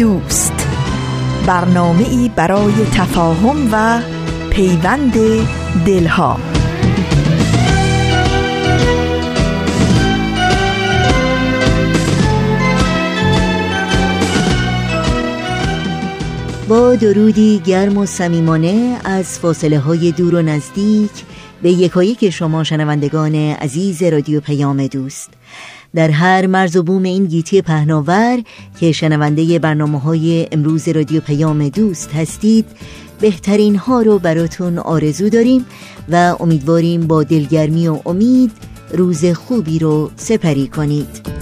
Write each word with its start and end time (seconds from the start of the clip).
دوست. 0.00 0.52
برنامه 1.46 2.08
ای 2.08 2.30
برای 2.36 2.72
تفاهم 2.72 3.68
و 3.72 4.02
پیوند 4.50 5.12
دلها. 5.86 6.40
با 16.68 16.94
درودی 16.94 17.58
گرم 17.58 17.98
و 17.98 18.06
صمیمانه 18.06 18.96
از 19.04 19.38
فاصله 19.38 19.78
های 19.78 20.12
دور 20.12 20.34
و 20.34 20.42
نزدیک 20.42 21.10
به 21.62 21.70
یکایک 21.70 22.30
شما 22.30 22.64
شنوندگان 22.64 23.34
عزیز 23.34 24.02
رادیو 24.02 24.40
پیام 24.40 24.86
دوست. 24.86 25.39
در 25.94 26.10
هر 26.10 26.46
مرز 26.46 26.76
و 26.76 26.82
بوم 26.82 27.02
این 27.02 27.24
گیتی 27.24 27.62
پهناور 27.62 28.42
که 28.80 28.92
شنونده 28.92 29.58
برنامه 29.58 30.00
های 30.00 30.48
امروز 30.52 30.88
رادیو 30.88 31.20
پیام 31.20 31.68
دوست 31.68 32.12
هستید 32.12 32.66
بهترین 33.20 33.76
ها 33.76 34.02
رو 34.02 34.18
براتون 34.18 34.78
آرزو 34.78 35.28
داریم 35.28 35.66
و 36.08 36.36
امیدواریم 36.40 37.06
با 37.06 37.22
دلگرمی 37.22 37.88
و 37.88 37.98
امید 38.06 38.50
روز 38.92 39.24
خوبی 39.24 39.78
رو 39.78 40.10
سپری 40.16 40.68
کنید. 40.68 41.39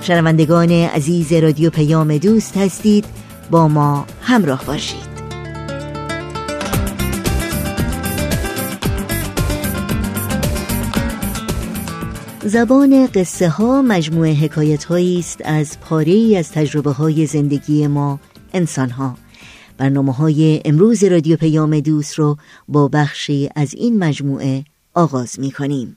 شنوندگان 0.00 0.70
عزیز 0.70 1.32
رادیو 1.32 1.70
پیام 1.70 2.18
دوست 2.18 2.56
هستید. 2.56 3.23
با 3.50 3.68
ما 3.68 4.06
همراه 4.22 4.64
باشید 4.64 5.14
زبان 12.44 13.06
قصه 13.06 13.48
ها 13.48 13.82
مجموعه 13.82 14.32
حکایت 14.32 14.84
هایی 14.84 15.18
است 15.18 15.40
از 15.44 15.80
پاره 15.80 16.12
ای 16.12 16.36
از 16.36 16.52
تجربه 16.52 16.90
های 16.90 17.26
زندگی 17.26 17.86
ما 17.86 18.20
انسان 18.52 18.90
ها 18.90 19.16
برنامه 19.78 20.12
های 20.12 20.60
امروز 20.64 21.04
رادیو 21.04 21.36
پیام 21.36 21.80
دوست 21.80 22.14
رو 22.14 22.36
با 22.68 22.88
بخشی 22.88 23.50
از 23.56 23.74
این 23.74 23.98
مجموعه 23.98 24.64
آغاز 24.94 25.40
می 25.40 25.50
کنیم. 25.50 25.96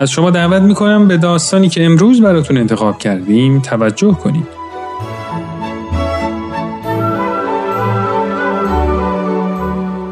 از 0.00 0.10
شما 0.10 0.30
دعوت 0.30 0.62
می‌کنم 0.62 1.08
به 1.08 1.16
داستانی 1.16 1.68
که 1.68 1.84
امروز 1.84 2.22
براتون 2.22 2.58
انتخاب 2.58 2.98
کردیم 2.98 3.60
توجه 3.60 4.12
کنید. 4.12 4.46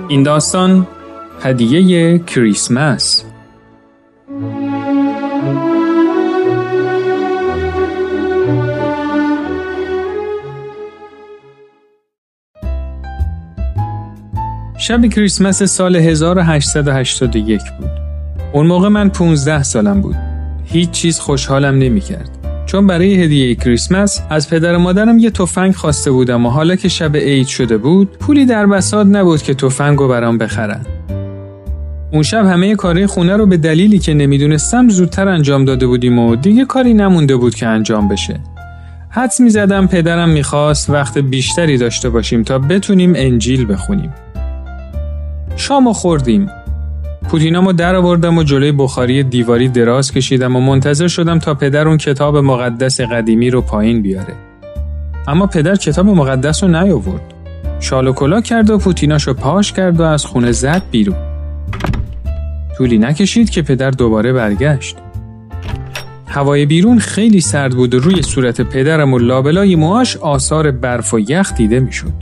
این 0.08 0.22
داستان 0.22 0.86
هدیه 1.42 2.18
کریسمس 2.18 3.24
شب 14.78 15.06
کریسمس 15.06 15.62
سال 15.62 15.96
1881 15.96 17.62
بود. 17.80 18.05
اون 18.52 18.66
موقع 18.66 18.88
من 18.88 19.08
15 19.08 19.62
سالم 19.62 20.00
بود. 20.00 20.16
هیچ 20.64 20.90
چیز 20.90 21.18
خوشحالم 21.18 21.78
نمی 21.78 22.00
کرد. 22.00 22.30
چون 22.66 22.86
برای 22.86 23.24
هدیه 23.24 23.54
کریسمس 23.54 24.22
از 24.30 24.50
پدر 24.50 24.76
و 24.76 24.78
مادرم 24.78 25.18
یه 25.18 25.30
تفنگ 25.30 25.74
خواسته 25.74 26.10
بودم 26.10 26.46
و 26.46 26.50
حالا 26.50 26.76
که 26.76 26.88
شب 26.88 27.16
عید 27.16 27.46
شده 27.46 27.76
بود 27.76 28.18
پولی 28.18 28.46
در 28.46 28.66
بساط 28.66 29.06
نبود 29.06 29.42
که 29.42 29.54
تفنگ 29.54 29.98
رو 29.98 30.08
برام 30.08 30.38
بخرن. 30.38 30.80
اون 32.12 32.22
شب 32.22 32.46
همه 32.46 32.74
کارهای 32.74 33.06
خونه 33.06 33.36
رو 33.36 33.46
به 33.46 33.56
دلیلی 33.56 33.98
که 33.98 34.14
نمی‌دونستم 34.14 34.88
زودتر 34.88 35.28
انجام 35.28 35.64
داده 35.64 35.86
بودیم 35.86 36.18
و 36.18 36.36
دیگه 36.36 36.64
کاری 36.64 36.94
نمونده 36.94 37.36
بود 37.36 37.54
که 37.54 37.66
انجام 37.66 38.08
بشه. 38.08 38.40
حدس 39.10 39.40
می 39.40 39.50
زدم 39.50 39.86
پدرم 39.86 40.28
می‌خواست 40.28 40.90
وقت 40.90 41.18
بیشتری 41.18 41.78
داشته 41.78 42.10
باشیم 42.10 42.42
تا 42.42 42.58
بتونیم 42.58 43.12
انجیل 43.16 43.72
بخونیم. 43.72 44.14
شام 45.56 45.92
خوردیم 45.92 46.48
پوتینامو 47.28 47.72
در 47.72 47.94
آوردم 47.94 48.38
و 48.38 48.42
جلوی 48.42 48.72
بخاری 48.72 49.22
دیواری 49.22 49.68
دراز 49.68 50.12
کشیدم 50.12 50.56
و 50.56 50.60
منتظر 50.60 51.08
شدم 51.08 51.38
تا 51.38 51.54
پدر 51.54 51.88
اون 51.88 51.96
کتاب 51.96 52.36
مقدس 52.36 53.00
قدیمی 53.00 53.50
رو 53.50 53.60
پایین 53.60 54.02
بیاره. 54.02 54.34
اما 55.28 55.46
پدر 55.46 55.76
کتاب 55.76 56.06
مقدس 56.06 56.62
رو 56.62 56.68
نیاورد. 56.68 57.34
شال 57.80 58.06
و 58.06 58.12
کلا 58.12 58.40
کرد 58.40 58.70
و 58.70 58.78
پوتیناشو 58.78 59.34
پاش 59.34 59.72
کرد 59.72 60.00
و 60.00 60.02
از 60.02 60.24
خونه 60.24 60.52
زد 60.52 60.82
بیرون. 60.90 61.16
طولی 62.78 62.98
نکشید 62.98 63.50
که 63.50 63.62
پدر 63.62 63.90
دوباره 63.90 64.32
برگشت. 64.32 64.96
هوای 66.26 66.66
بیرون 66.66 66.98
خیلی 66.98 67.40
سرد 67.40 67.74
بود 67.74 67.94
و 67.94 67.98
روی 67.98 68.22
صورت 68.22 68.60
پدرم 68.60 69.14
و 69.14 69.18
لابلای 69.18 69.76
موهاش 69.76 70.16
آثار 70.16 70.70
برف 70.70 71.14
و 71.14 71.20
یخ 71.20 71.54
دیده 71.54 71.80
می‌شد. 71.80 72.12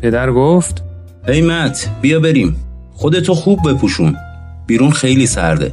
پدر 0.00 0.32
گفت: 0.32 0.84
ای 1.28 1.42
مت 1.42 1.88
بیا 2.02 2.20
بریم. 2.20 2.56
خودتو 2.96 3.34
خوب 3.34 3.70
بپوشون. 3.70 4.16
بیرون 4.66 4.90
خیلی 4.90 5.26
سرده. 5.26 5.72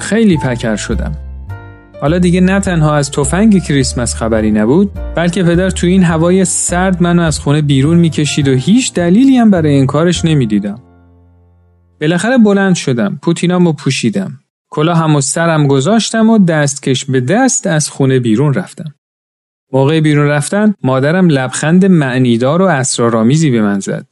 خیلی 0.00 0.36
پکر 0.36 0.76
شدم. 0.76 1.12
حالا 2.00 2.18
دیگه 2.18 2.40
نه 2.40 2.60
تنها 2.60 2.96
از 2.96 3.10
تفنگ 3.10 3.62
کریسمس 3.62 4.14
خبری 4.14 4.50
نبود 4.50 4.90
بلکه 5.14 5.42
پدر 5.42 5.70
تو 5.70 5.86
این 5.86 6.02
هوای 6.02 6.44
سرد 6.44 7.02
منو 7.02 7.22
از 7.22 7.38
خونه 7.38 7.62
بیرون 7.62 7.98
می‌کشید 7.98 8.48
و 8.48 8.54
هیچ 8.54 8.94
دلیلی 8.94 9.36
هم 9.36 9.50
برای 9.50 9.74
این 9.74 9.86
کارش 9.86 10.24
نمی‌دیدم. 10.24 10.82
بالاخره 12.00 12.38
بلند 12.38 12.74
شدم 12.74 13.18
پوتینامو 13.22 13.72
پوشیدم. 13.72 14.32
کلا 14.70 14.94
هم 14.94 15.16
و 15.16 15.20
سرم 15.20 15.66
گذاشتم 15.66 16.30
و 16.30 16.38
دستکش 16.38 17.04
به 17.04 17.20
دست 17.20 17.66
از 17.66 17.88
خونه 17.88 18.18
بیرون 18.18 18.54
رفتم. 18.54 18.94
موقع 19.72 20.00
بیرون 20.00 20.26
رفتن 20.26 20.74
مادرم 20.82 21.28
لبخند 21.28 21.84
معنیدار 21.84 22.62
و 22.62 22.64
اسرارآمیزی 22.64 23.50
به 23.50 23.62
من 23.62 23.80
زد. 23.80 24.06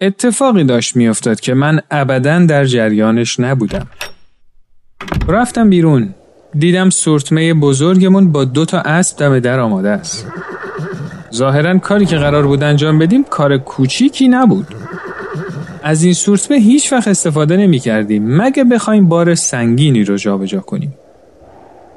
اتفاقی 0.00 0.64
داشت 0.64 0.96
میافتاد 0.96 1.40
که 1.40 1.54
من 1.54 1.80
ابدا 1.90 2.38
در 2.38 2.64
جریانش 2.64 3.40
نبودم. 3.40 3.86
رفتم 5.28 5.70
بیرون. 5.70 6.14
دیدم 6.58 6.90
سورتمه 6.90 7.54
بزرگمون 7.54 8.32
با 8.32 8.44
دو 8.44 8.64
تا 8.64 8.78
اسب 8.78 9.18
دم 9.18 9.38
در 9.38 9.60
آماده 9.60 9.88
است. 9.88 10.26
ظاهرا 11.34 11.78
کاری 11.78 12.06
که 12.06 12.16
قرار 12.16 12.46
بود 12.46 12.62
انجام 12.62 12.98
بدیم 12.98 13.24
کار 13.24 13.58
کوچیکی 13.58 14.28
نبود. 14.28 14.66
از 15.82 16.02
این 16.02 16.12
سورتمه 16.12 16.56
هیچ 16.56 16.92
وقت 16.92 17.08
استفاده 17.08 17.56
نمی 17.56 17.78
کردیم 17.78 18.36
مگه 18.36 18.64
بخوایم 18.64 19.08
بار 19.08 19.34
سنگینی 19.34 20.04
رو 20.04 20.16
جابجا 20.16 20.60
کنیم. 20.60 20.94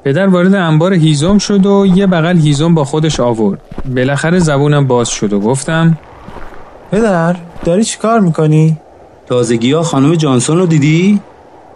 پدر 0.04 0.26
وارد 0.26 0.54
انبار 0.54 0.94
هیزم 0.94 1.38
شد 1.38 1.66
و 1.66 1.86
یه 1.94 2.06
بغل 2.06 2.38
هیزم 2.38 2.74
با 2.74 2.84
خودش 2.84 3.20
آورد. 3.20 3.60
بالاخره 3.96 4.38
زبونم 4.38 4.86
باز 4.86 5.08
شد 5.08 5.32
و 5.32 5.40
گفتم 5.40 5.98
پدر 6.90 7.36
داری 7.64 7.84
چی 7.84 7.98
کار 7.98 8.20
می‌کنی؟ 8.20 8.76
تازگی 9.26 9.72
ها 9.72 9.82
خانم 9.82 10.14
جانسون 10.14 10.58
رو 10.58 10.66
دیدی؟ 10.66 11.20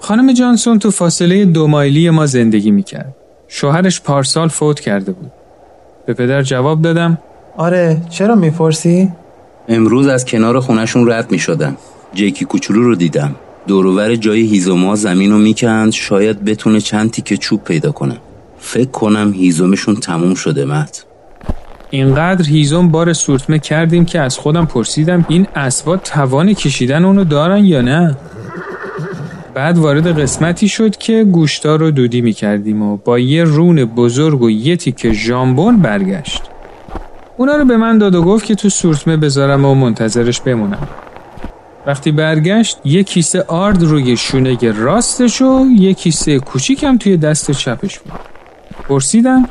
خانم 0.01 0.33
جانسون 0.33 0.79
تو 0.79 0.91
فاصله 0.91 1.45
دو 1.45 1.67
مایلی 1.67 2.11
ما 2.11 2.27
زندگی 2.27 2.71
می‌کرد. 2.71 3.15
شوهرش 3.49 4.01
پارسال 4.01 4.49
فوت 4.49 4.81
کرده 4.81 5.13
بود. 5.13 5.33
به 6.07 6.15
پدر 6.15 6.43
جواب 6.43 6.83
دادم 6.83 7.19
آره 7.57 8.03
چرا 8.11 8.35
می‌پرسی؟ 8.35 9.13
امروز 9.69 10.07
از 10.07 10.25
کنار 10.25 10.61
خونشون 10.61 11.11
رد 11.11 11.31
می 11.31 11.39
شدم. 11.39 11.77
جیکی 12.15 12.45
کوچولو 12.45 12.83
رو 12.83 12.95
دیدم. 12.95 13.35
دورور 13.67 14.17
جای 14.17 14.41
هیزوما 14.41 14.97
زمین 14.97 15.33
رو 15.33 15.39
می‌کند 15.39 15.93
شاید 15.93 16.45
بتونه 16.45 16.81
چند 16.81 17.11
تیکه 17.11 17.37
چوب 17.37 17.65
پیدا 17.65 17.93
کنه. 17.93 18.17
فکر 18.59 18.91
کنم 18.91 19.33
هیزومشون 19.33 19.97
تموم 19.97 20.35
شده 20.35 20.65
مت. 20.65 21.05
اینقدر 21.95 22.49
هیزم 22.49 22.89
بار 22.89 23.13
سورتمه 23.13 23.59
کردیم 23.59 24.05
که 24.05 24.21
از 24.21 24.39
خودم 24.39 24.67
پرسیدم 24.67 25.25
این 25.29 25.47
اسبا 25.55 25.97
توان 25.97 26.53
کشیدن 26.53 27.05
اونو 27.05 27.25
دارن 27.25 27.65
یا 27.65 27.81
نه؟ 27.81 28.17
بعد 29.55 29.79
وارد 29.79 30.21
قسمتی 30.21 30.69
شد 30.69 30.97
که 30.97 31.25
گوشتا 31.25 31.77
رو 31.77 31.91
دودی 31.91 32.21
می 32.21 32.33
کردیم 32.33 32.83
و 32.83 32.97
با 32.97 33.19
یه 33.19 33.45
رون 33.45 33.85
بزرگ 33.85 34.43
و 34.43 34.51
یه 34.51 34.77
تیکه 34.77 35.13
ژامبون 35.13 35.77
برگشت. 35.77 36.43
اونا 37.37 37.57
رو 37.57 37.65
به 37.65 37.77
من 37.77 37.99
داد 37.99 38.15
و 38.15 38.23
گفت 38.23 38.45
که 38.45 38.55
تو 38.55 38.69
سورتمه 38.69 39.17
بذارم 39.17 39.65
و 39.65 39.75
منتظرش 39.75 40.41
بمونم. 40.41 40.89
وقتی 41.87 42.13
برگشت 42.13 42.79
یه 42.85 43.03
کیسه 43.03 43.43
آرد 43.43 43.83
روی 43.83 44.17
شونه 44.17 44.73
راستش 44.73 45.43
و 45.43 45.67
یه 45.79 45.95
کیسه 45.95 46.39
کوچیکم 46.39 46.99
توی 46.99 47.17
دست 47.17 47.51
چپش 47.51 47.99
بود. 47.99 48.13
پرسیدم 48.89 49.49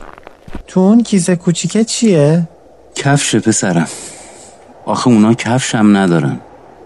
تو 0.68 0.80
اون 0.80 1.04
کیسه 1.04 1.36
کوچیکه 1.36 1.84
چیه؟ 1.84 2.48
کفش 2.96 3.36
پسرم. 3.36 3.88
آخه 4.86 5.08
اونا 5.08 5.34
کفش 5.34 5.76
هم 5.76 5.98
ندارن. 5.98 6.40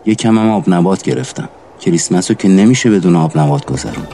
یکم 0.06 0.38
هم 0.38 0.50
آب 0.50 0.64
نبات 0.68 1.04
گرفتم. 1.04 1.50
کریسمس 1.81 2.31
رو 2.31 2.38
که 2.38 2.48
نمیشه 2.48 2.90
بدون 2.90 3.16
آب 3.16 3.38
نبات 3.38 3.66
گذرون. 3.66 4.08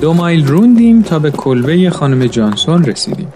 دو 0.00 0.12
مایل 0.12 0.46
روندیم 0.46 1.02
تا 1.02 1.18
به 1.18 1.30
کلبه 1.30 1.90
خانم 1.90 2.26
جانسون 2.26 2.84
رسیدیم. 2.84 3.32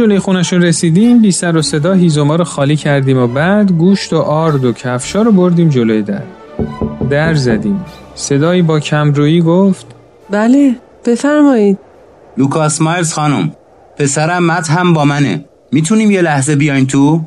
جلوی 0.00 0.18
خونشون 0.18 0.62
رسیدیم 0.62 1.22
بی 1.22 1.32
سر 1.32 1.56
و 1.56 1.62
صدا 1.62 1.92
هیزوما 1.92 2.36
رو 2.36 2.44
خالی 2.44 2.76
کردیم 2.76 3.18
و 3.18 3.26
بعد 3.26 3.72
گوشت 3.72 4.12
و 4.12 4.18
آرد 4.18 4.64
و 4.64 4.72
کفشا 4.72 5.22
رو 5.22 5.32
بردیم 5.32 5.68
جلوی 5.68 6.02
در. 6.02 6.22
در 7.10 7.34
زدیم. 7.34 7.84
صدایی 8.14 8.62
با 8.62 8.80
کمرویی 8.80 9.40
گفت 9.40 9.86
بله 10.30 10.74
بفرمایید. 11.06 11.78
لوکاس 12.36 12.80
مایلز 12.80 13.12
خانم 13.12 13.52
پسرم 13.98 14.46
مت 14.46 14.70
هم 14.70 14.94
با 14.94 15.04
منه. 15.04 15.44
می‌تونیم 15.72 16.10
یه 16.10 16.22
لحظه 16.22 16.56
بیاین 16.56 16.86
تو؟ 16.86 17.20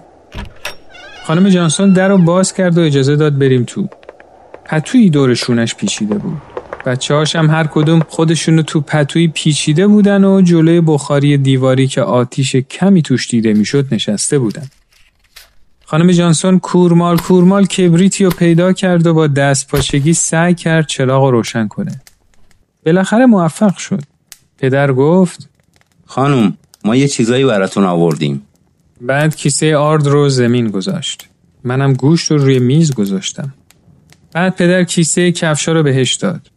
خانم 1.24 1.50
جانسون 1.50 1.94
در 1.94 2.08
رو 2.08 2.18
باز 2.18 2.54
کرد 2.54 2.78
و 2.78 2.82
اجازه 2.82 3.16
داد 3.16 3.40
بریم 3.40 3.64
تو. 3.64 3.88
پتویی 4.66 5.10
دور 5.10 5.34
شونش 5.34 5.76
پیچیده 5.76 6.16
بود. 6.16 6.53
بچه 6.86 7.14
هاشم 7.14 7.48
هر 7.50 7.68
کدوم 7.68 8.00
خودشونو 8.10 8.62
تو 8.62 8.82
پتوی 8.82 9.28
پیچیده 9.28 9.88
بودن 9.88 10.24
و 10.24 10.42
جلوی 10.42 10.82
بخاری 10.82 11.38
دیواری 11.38 11.88
که 11.88 12.02
آتیش 12.02 12.56
کمی 12.56 13.02
توش 13.02 13.30
دیده 13.30 13.54
می‌شد 13.54 13.94
نشسته 13.94 14.40
بودن. 14.40 14.68
خانم 15.86 16.12
جانسون 16.12 16.60
کورمال 16.60 17.18
کورمال 17.18 17.66
کبریتی 17.66 18.24
رو 18.26 18.30
پیدا 18.32 18.74
کرد 18.74 19.08
و 19.08 19.14
با 19.14 19.28
دست 19.28 19.68
پاچگی 19.68 20.14
سعی 20.14 20.54
کرد 20.54 20.88
چراغ 20.88 21.24
رو 21.24 21.32
روشن 21.32 21.68
کنه. 21.68 22.02
بالاخره 22.86 23.26
موفق 23.26 23.78
شد. 23.78 24.04
پدر 24.58 24.94
گفت 24.94 25.50
خانم 26.06 26.58
ما 26.86 26.96
یه 26.96 27.08
چیزایی 27.08 27.46
براتون 27.46 27.84
آوردیم. 27.84 28.42
بعد 29.02 29.36
کیسه 29.36 29.78
آرد 29.78 30.08
رو 30.08 30.30
زمین 30.30 30.68
گذاشت. 30.68 31.30
منم 31.64 31.94
گوشت 31.94 32.32
رو 32.32 32.38
روی 32.38 32.60
میز 32.60 32.94
گذاشتم. 32.94 33.54
بعد 34.34 34.56
پدر 34.56 34.84
کیسه 34.84 35.32
کفشا 35.32 35.72
رو 35.72 35.84
بهش 35.84 36.14
داد. 36.14 36.53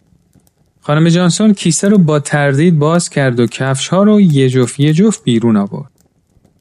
خانم 0.86 1.08
جانسون 1.08 1.54
کیسه 1.54 1.88
رو 1.88 1.98
با 1.98 2.18
تردید 2.18 2.78
باز 2.78 3.10
کرد 3.10 3.40
و 3.40 3.46
کفش 3.46 3.88
ها 3.88 4.02
رو 4.02 4.20
یه 4.20 4.48
جفت 4.48 4.80
یه 4.80 4.92
جفت 4.92 5.24
بیرون 5.24 5.56
آورد. 5.56 5.90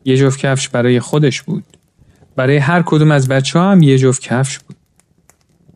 یه 0.06 0.18
جفت 0.18 0.40
کفش 0.40 0.70
برای 0.70 1.00
خودش 1.00 1.42
بود. 1.42 1.64
برای 2.36 2.58
هر 2.58 2.82
کدوم 2.86 3.12
از 3.12 3.28
بچه 3.28 3.60
ها 3.60 3.72
هم 3.72 3.84
یه 3.84 3.98
جفت 3.98 4.22
کفش 4.22 4.60
بود. 4.60 4.76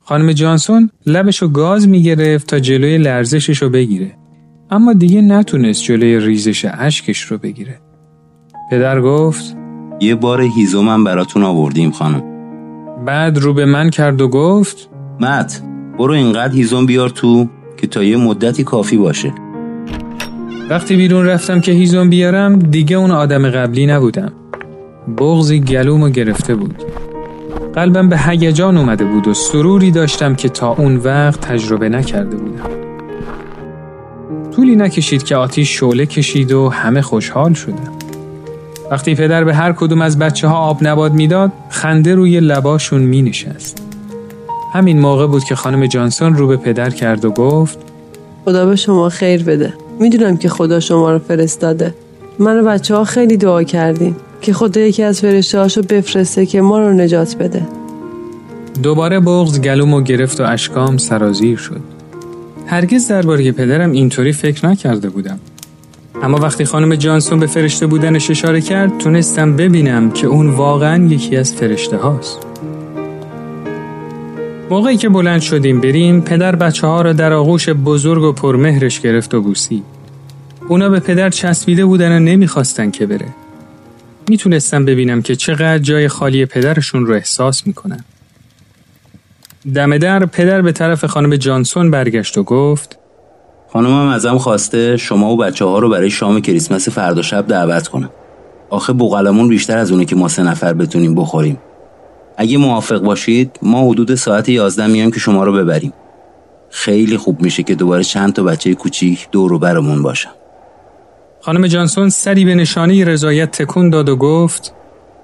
خانم 0.01 0.31
جانسون 0.31 0.89
لبش 1.05 1.41
رو 1.41 1.47
گاز 1.47 1.87
می 1.87 2.03
گرفت 2.03 2.47
تا 2.47 2.59
جلوی 2.59 2.97
لرزشش 2.97 3.61
رو 3.61 3.69
بگیره. 3.69 4.11
اما 4.71 4.93
دیگه 4.93 5.21
نتونست 5.21 5.83
جلوی 5.83 6.19
ریزش 6.19 6.65
اشکش 6.65 7.21
رو 7.21 7.37
بگیره. 7.37 7.79
پدر 8.71 9.01
گفت 9.01 9.57
یه 9.99 10.15
بار 10.15 10.41
هیزومم 10.41 11.03
براتون 11.03 11.43
آوردیم 11.43 11.91
خانم. 11.91 12.23
بعد 13.05 13.37
رو 13.37 13.53
به 13.53 13.65
من 13.65 13.89
کرد 13.89 14.21
و 14.21 14.27
گفت 14.27 14.89
مت 15.19 15.61
برو 15.97 16.13
اینقدر 16.13 16.53
هیزم 16.53 16.85
بیار 16.85 17.09
تو 17.09 17.49
که 17.81 17.87
تا 17.87 18.03
یه 18.03 18.17
مدتی 18.17 18.63
کافی 18.63 18.97
باشه. 18.97 19.33
وقتی 20.69 20.95
بیرون 20.95 21.25
رفتم 21.25 21.61
که 21.61 21.71
هیزم 21.71 22.09
بیارم 22.09 22.59
دیگه 22.59 22.95
اون 22.95 23.11
آدم 23.11 23.49
قبلی 23.49 23.85
نبودم. 23.85 24.31
بغزی 25.17 25.59
گلومو 25.59 26.09
گرفته 26.09 26.55
بود. 26.55 26.83
قلبم 27.73 28.09
به 28.09 28.17
هیجان 28.17 28.77
اومده 28.77 29.05
بود 29.05 29.27
و 29.27 29.33
سروری 29.33 29.91
داشتم 29.91 30.35
که 30.35 30.49
تا 30.49 30.69
اون 30.73 30.95
وقت 30.95 31.41
تجربه 31.41 31.89
نکرده 31.89 32.37
بودم. 32.37 32.69
طولی 34.51 34.75
نکشید 34.75 35.23
که 35.23 35.35
آتیش 35.35 35.79
شعله 35.79 36.05
کشید 36.05 36.51
و 36.51 36.69
همه 36.69 37.01
خوشحال 37.01 37.53
شدم. 37.53 37.91
وقتی 38.91 39.15
پدر 39.15 39.43
به 39.43 39.55
هر 39.55 39.71
کدوم 39.73 40.01
از 40.01 40.19
بچه 40.19 40.47
ها 40.47 40.57
آب 40.57 40.77
نباد 40.81 41.13
می‌داد 41.13 41.51
خنده 41.69 42.15
روی 42.15 42.39
لباشون 42.39 43.01
می 43.01 43.21
نشست 43.21 43.88
همین 44.73 44.99
موقع 44.99 45.27
بود 45.27 45.43
که 45.43 45.55
خانم 45.55 45.85
جانسون 45.85 46.35
رو 46.35 46.47
به 46.47 46.57
پدر 46.57 46.89
کرد 46.89 47.25
و 47.25 47.31
گفت 47.31 47.79
خدا 48.45 48.65
به 48.65 48.75
شما 48.75 49.09
خیر 49.09 49.43
بده. 49.43 49.73
می‌دونم 49.99 50.37
که 50.37 50.49
خدا 50.49 50.79
شما 50.79 51.11
رو 51.11 51.19
فرستاده. 51.19 51.93
من 52.39 52.59
و 52.59 52.63
بچه 52.63 52.95
ها 52.95 53.03
خیلی 53.03 53.37
دعا 53.37 53.63
کردیم 53.63 54.15
که 54.41 54.53
خدا 54.53 54.81
یکی 54.81 55.03
از 55.03 55.21
فرشته 55.21 55.59
هاشو 55.59 55.81
بفرسته 55.81 56.45
که 56.45 56.61
ما 56.61 56.79
رو 56.79 56.93
نجات 56.93 57.35
بده. 57.35 57.61
دوباره 58.83 59.19
بغز 59.19 59.61
گلومو 59.61 60.01
گرفت 60.01 60.41
و 60.41 60.43
اشکام 60.43 60.97
سرازیر 60.97 61.57
شد. 61.57 61.81
هرگز 62.67 63.07
درباره 63.07 63.51
پدرم 63.51 63.91
اینطوری 63.91 64.31
فکر 64.31 64.65
نکرده 64.65 65.09
بودم. 65.09 65.39
اما 66.23 66.37
وقتی 66.37 66.65
خانم 66.65 66.95
جانسون 66.95 67.39
به 67.39 67.47
فرشته 67.47 67.87
بودنش 67.87 68.31
اشاره 68.31 68.61
کرد 68.61 68.97
تونستم 68.97 69.55
ببینم 69.55 70.11
که 70.11 70.27
اون 70.27 70.49
واقعا 70.49 71.05
یکی 71.05 71.37
از 71.37 71.53
فرشته 71.53 71.97
هاست 71.97 72.48
موقعی 74.69 74.97
که 74.97 75.09
بلند 75.09 75.41
شدیم 75.41 75.81
بریم 75.81 76.21
پدر 76.21 76.55
بچه 76.55 76.87
ها 76.87 77.01
را 77.01 77.13
در 77.13 77.33
آغوش 77.33 77.69
بزرگ 77.69 78.23
و 78.23 78.31
پرمهرش 78.31 78.99
گرفت 78.99 79.33
و 79.33 79.41
بوسی 79.41 79.83
اونا 80.67 80.89
به 80.89 80.99
پدر 80.99 81.29
چسبیده 81.29 81.85
بودن 81.85 82.15
و 82.15 82.19
نمی‌خواستن 82.19 82.91
که 82.91 83.05
بره. 83.05 83.25
می‌تونستم 84.29 84.85
ببینم 84.85 85.21
که 85.21 85.35
چقدر 85.35 85.77
جای 85.77 86.07
خالی 86.07 86.45
پدرشون 86.45 87.05
رو 87.05 87.13
احساس 87.13 87.67
می‌کنن. 87.67 88.03
دم 89.73 89.97
در 89.97 90.25
پدر 90.25 90.61
به 90.61 90.71
طرف 90.71 91.05
خانم 91.05 91.35
جانسون 91.35 91.91
برگشت 91.91 92.37
و 92.37 92.43
گفت 92.43 92.99
خانمم 93.73 94.07
ازم 94.07 94.37
خواسته 94.37 94.97
شما 94.97 95.33
و 95.33 95.37
بچه 95.37 95.65
ها 95.65 95.79
رو 95.79 95.89
برای 95.89 96.09
شام 96.09 96.41
کریسمس 96.41 96.89
فردا 96.89 97.21
شب 97.21 97.47
دعوت 97.47 97.87
کنم. 97.87 98.09
آخه 98.69 98.93
بوغلمون 98.93 99.49
بیشتر 99.49 99.77
از 99.77 99.91
اونه 99.91 100.05
که 100.05 100.15
ما 100.15 100.27
سه 100.27 100.43
نفر 100.43 100.73
بتونیم 100.73 101.15
بخوریم. 101.15 101.57
اگه 102.41 102.57
موافق 102.57 103.01
باشید 103.01 103.59
ما 103.61 103.89
حدود 103.89 104.15
ساعت 104.15 104.49
11 104.49 104.87
میایم 104.87 105.11
که 105.11 105.19
شما 105.19 105.43
رو 105.43 105.53
ببریم. 105.53 105.93
خیلی 106.69 107.17
خوب 107.17 107.41
میشه 107.41 107.63
که 107.63 107.75
دوباره 107.75 108.03
چند 108.03 108.33
تا 108.33 108.43
بچه 108.43 108.73
کوچیک 108.73 109.27
دور 109.31 109.53
و 109.53 109.59
برمون 109.59 110.01
باشن. 110.01 110.29
خانم 111.41 111.67
جانسون 111.67 112.09
سری 112.09 112.45
به 112.45 112.55
نشانه 112.55 113.05
رضایت 113.05 113.51
تکون 113.51 113.89
داد 113.89 114.09
و 114.09 114.15
گفت 114.15 114.73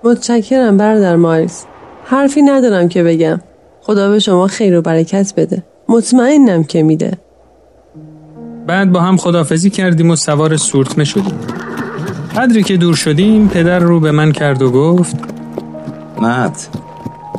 متشکرم 0.04 0.78
برادر 0.78 1.16
مایلز 1.16 1.64
حرفی 2.06 2.42
ندارم 2.42 2.90
که 2.90 3.04
بگم. 3.04 3.42
خدا 3.82 4.10
به 4.10 4.20
شما 4.20 4.48
خیر 4.48 4.78
و 4.78 4.82
برکت 4.82 5.34
بده. 5.38 5.64
مطمئنم 5.90 6.64
که 6.64 6.84
میده. 6.84 7.18
بعد 8.68 8.92
با 8.92 9.02
هم 9.02 9.18
خدافزی 9.18 9.70
کردیم 9.70 10.10
و 10.10 10.16
سوار 10.16 10.58
سورتمه 10.58 11.04
شدیم. 11.04 11.40
قدری 12.38 12.64
که 12.64 12.78
دور 12.78 12.96
شدیم 12.96 13.48
پدر 13.48 13.80
رو 13.80 14.00
به 14.00 14.12
من 14.12 14.32
کرد 14.32 14.62
و 14.62 14.72
گفت 14.72 15.16
مت 16.22 16.70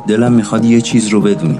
دلم 0.07 0.31
می‌خواد 0.31 0.65
یه 0.65 0.81
چیز 0.81 1.07
رو 1.07 1.21
بدونی. 1.21 1.59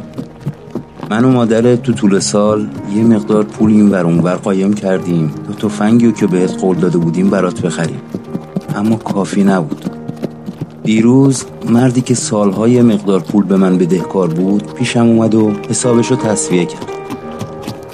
من 1.10 1.26
و 1.26 1.32
مادرت 1.32 1.84
تو 1.84 1.94
طول 1.94 2.20
سال 2.20 2.68
یه 2.96 3.04
مقدار 3.04 3.44
پول 3.44 3.72
این 3.72 3.90
ور 3.90 4.06
اونور 4.06 4.36
قایم 4.36 4.74
کردیم. 4.74 5.32
تا 5.48 5.68
تفنگی 5.68 6.12
که 6.12 6.28
بهت 6.28 6.62
قول 6.62 6.78
داده 6.78 6.98
بودیم 6.98 7.30
برات 7.30 7.62
بخریم. 7.62 8.02
اما 8.76 8.96
کافی 8.96 9.44
نبود. 9.44 9.86
دیروز 10.84 11.44
مردی 11.70 12.02
که 12.02 12.16
سالهای 12.16 12.82
مقدار 12.82 13.20
پول 13.20 13.44
به 13.44 13.58
من 13.58 13.78
بدهکار 13.78 14.28
بود 14.28 14.74
پیشم 14.74 15.06
اومد 15.06 15.36
و 15.36 15.52
حسابشو 15.70 16.16
تصویه 16.16 16.66
کرد. 16.66 16.88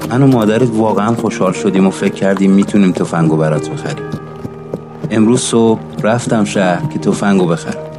من 0.10 0.22
و 0.24 0.28
مادرت 0.28 0.70
واقعا 0.74 1.16
خوشحال 1.16 1.54
شدیم 1.54 1.88
و 1.88 1.90
فکر 1.90 2.14
کردیم 2.14 2.52
می‌تونیم 2.52 2.92
تفنگو 2.92 3.38
برات 3.38 3.70
بخریم. 3.70 4.06
امروز 5.12 5.42
صبح 5.42 5.80
رفتم 6.04 6.44
شهر 6.44 6.86
که 6.94 7.00
تفنگو 7.00 7.48
بخرم. 7.48 7.93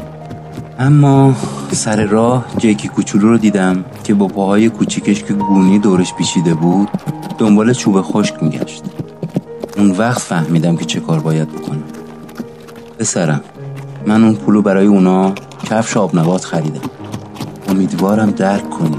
اما 0.79 1.35
سر 1.73 2.05
راه 2.05 2.47
جیکی 2.59 2.89
کوچولو 2.89 3.29
رو 3.29 3.39
دیدم 3.39 3.85
که 4.05 4.15
با 4.15 4.29
پاهای 4.29 4.69
کوچیکش 4.69 5.25
که 5.25 5.35
گونی 5.35 5.79
دورش 5.79 6.15
پیچیده 6.15 6.55
بود 6.55 6.89
دنبال 7.39 7.73
چوب 7.73 8.01
خشک 8.01 8.43
میگشت. 8.43 8.83
اون 9.77 9.91
وقت 9.91 10.19
فهمیدم 10.19 10.77
که 10.77 10.85
چه 10.85 11.01
کار 11.01 11.21
باید 11.21 11.53
بکنم. 11.53 11.83
پسرم 12.99 13.41
من 14.07 14.25
اون 14.25 14.35
پولو 14.35 14.63
برای 14.63 14.87
اونا 14.87 15.35
کفش 15.71 15.97
آب 15.97 16.19
نبات 16.19 16.45
خریدم. 16.45 16.81
امیدوارم 17.69 18.31
درک 18.31 18.71
کنی. 18.71 18.97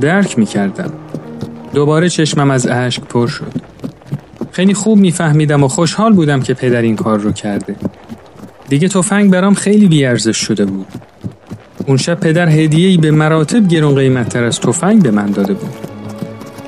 درک 0.00 0.38
می‌کردم. 0.38 0.90
دوباره 1.74 2.08
چشمم 2.08 2.50
از 2.50 2.66
اشک 2.66 3.02
پر 3.02 3.26
شد. 3.26 3.52
خیلی 4.50 4.74
خوب 4.74 4.98
میفهمیدم 4.98 5.64
و 5.64 5.68
خوشحال 5.68 6.12
بودم 6.12 6.40
که 6.40 6.54
پدر 6.54 6.82
این 6.82 6.96
کار 6.96 7.18
رو 7.18 7.32
کرده. 7.32 7.76
دیگه 8.68 8.88
تفنگ 8.88 9.30
برام 9.30 9.54
خیلی 9.54 9.86
بیارزش 9.86 10.36
شده 10.36 10.64
بود. 10.64 10.86
اون 11.86 11.96
شب 11.96 12.20
پدر 12.20 12.48
هدیه‌ای 12.48 12.96
به 12.96 13.10
مراتب 13.10 13.68
گرون 13.68 13.94
قیمتتر 13.94 14.44
از 14.44 14.60
تفنگ 14.60 15.02
به 15.02 15.10
من 15.10 15.26
داده 15.26 15.54
بود. 15.54 15.74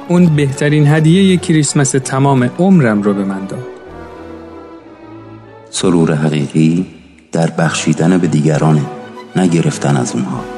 اون 0.08 0.26
بهترین 0.36 0.86
هدیه 0.86 1.36
کریسمس 1.36 1.90
تمام 1.90 2.50
عمرم 2.58 3.02
رو 3.02 3.14
به 3.14 3.24
من 3.24 3.46
داد. 3.46 3.66
سرور 5.70 6.14
حقیقی 6.14 6.86
در 7.32 7.50
بخشیدن 7.50 8.18
به 8.18 8.26
دیگرانه 8.26 8.82
نگرفتن 9.36 9.96
از 9.96 10.12
اونها. 10.12 10.57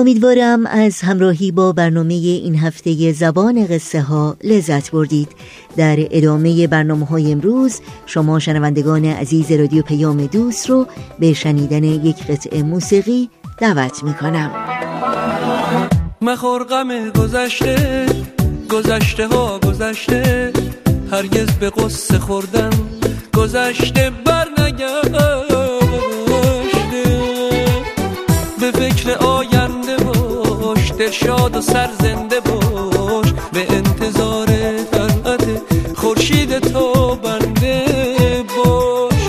امیدوارم 0.00 0.66
از 0.66 1.00
همراهی 1.00 1.52
با 1.52 1.72
برنامه 1.72 2.14
این 2.14 2.58
هفته 2.58 3.12
زبان 3.12 3.66
قصه 3.66 4.00
ها 4.00 4.36
لذت 4.44 4.90
بردید. 4.90 5.28
در 5.76 5.96
ادامه 6.10 6.66
برنامه 6.66 7.06
های 7.06 7.32
امروز 7.32 7.80
شما 8.06 8.38
شنوندگان 8.38 9.04
عزیز 9.04 9.52
رادیو 9.52 9.82
پیام 9.82 10.26
دوست 10.26 10.70
رو 10.70 10.86
به 11.18 11.32
شنیدن 11.32 11.84
یک 11.84 12.26
قطعه 12.26 12.62
موسیقی 12.62 13.30
دعوت 13.58 14.04
می 14.04 14.14
کنم 14.14 14.50
مخور 16.20 16.64
غم 16.64 17.10
گذشته 17.10 18.06
گذشته 18.70 19.26
ها 19.26 19.58
گذشته 19.58 20.52
هرگز 21.12 21.50
به 21.50 21.70
قصه 21.70 22.18
خوردن 22.18 22.70
گذشته 23.36 24.10
بر 24.24 24.46
نگشته 24.58 25.40
به 28.60 28.70
فکر 28.70 29.16
شاد 31.10 31.56
و 31.56 31.60
سر 31.60 31.90
زنده 32.02 32.40
باش. 32.40 33.32
به 33.52 33.66
انتظار 33.70 34.46
طلعت 34.92 35.44
خورشید 35.94 36.58
تو 36.58 37.16
بنده 37.16 37.84
باش. 38.56 39.22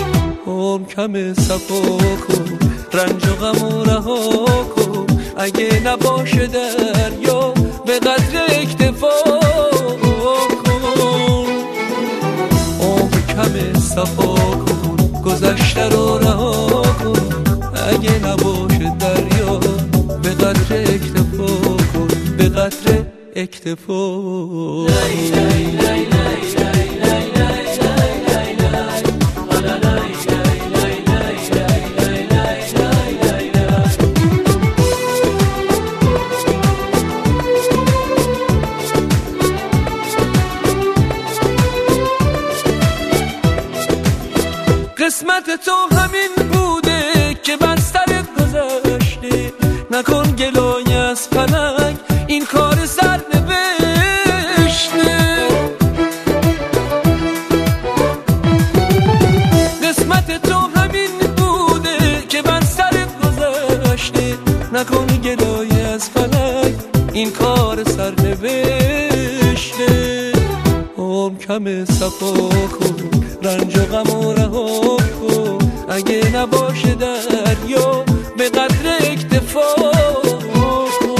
هم 0.46 0.84
کم 0.86 1.34
صفا 1.34 1.80
کن 2.28 2.58
رنج 2.92 3.26
و 3.26 3.34
غم 3.34 3.64
و 3.64 3.84
رها 3.84 4.64
کن. 4.76 5.06
اگه 5.36 5.82
نباشه 5.84 6.46
دریا 6.46 7.54
به 7.86 7.98
قدر 7.98 8.44
اکتفا 8.48 9.08
کن. 10.02 10.22
هم 13.36 13.50
کم 13.50 13.80
صفا 13.80 14.34
کن 14.34 15.22
گذشته 15.24 15.88
رو 15.88 16.18
قدر 22.62 23.04
اکتفا. 23.36 24.86
قسمت 44.96 45.64
تو 45.64 45.96
همین 45.96 46.50
بوده 46.52 47.34
که 47.42 47.56
بستر 47.56 48.22
گذشته. 48.38 49.52
نکن 49.90 50.36
گلای 50.36 50.94
از 50.94 51.28
فلک 51.28 51.81
صفا 71.84 72.32
کن 72.66 72.94
رنج 73.42 73.78
و 73.78 73.82
غم 73.82 74.10
و 74.10 74.32
رها 74.32 74.96
کن 74.96 75.58
اگه 75.88 76.36
نباشه 76.36 76.94
دریا 76.94 78.04
به 78.38 78.48
قدر 78.48 78.96
اکتفا. 79.00 79.92
کن 81.00 81.18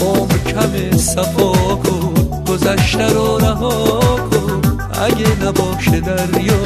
عمر 0.00 0.38
کم 0.46 0.96
صفا 0.96 1.52
کن 1.52 2.14
گذشته 2.48 3.06
رو 3.12 3.38
رها 3.38 4.00
کن. 4.30 4.78
اگه 4.92 5.44
نباشه 5.44 6.00
دریا 6.00 6.62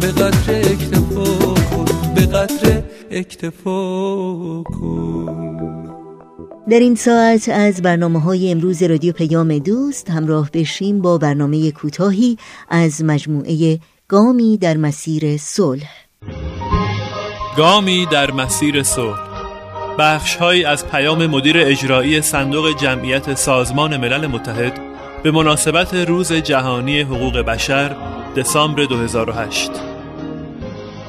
به 0.00 0.06
قدر 0.06 0.60
اکتفا 0.60 1.24
کن. 1.70 1.84
به 2.14 2.26
قدر 2.26 2.82
اکتفا 3.10 4.62
کن. 4.62 5.77
در 6.70 6.78
این 6.78 6.94
ساعت 6.94 7.48
از 7.48 7.82
برنامه 7.82 8.20
های 8.20 8.50
امروز 8.50 8.82
رادیو 8.82 9.12
پیام 9.12 9.58
دوست 9.58 10.10
همراه 10.10 10.50
بشیم 10.54 11.02
با 11.02 11.18
برنامه 11.18 11.70
کوتاهی 11.70 12.38
از 12.68 13.04
مجموعه 13.04 13.78
گامی 14.08 14.56
در 14.56 14.76
مسیر 14.76 15.36
صلح. 15.36 15.88
گامی 17.56 18.06
در 18.06 18.30
مسیر 18.30 18.82
صلح. 18.82 19.18
بخش 19.98 20.42
از 20.66 20.86
پیام 20.86 21.26
مدیر 21.26 21.58
اجرایی 21.58 22.22
صندوق 22.22 22.76
جمعیت 22.76 23.34
سازمان 23.34 23.96
ملل 23.96 24.26
متحد 24.26 24.80
به 25.22 25.30
مناسبت 25.30 25.94
روز 25.94 26.32
جهانی 26.32 27.00
حقوق 27.00 27.38
بشر 27.38 27.96
دسامبر 28.36 28.84
2008 28.84 29.97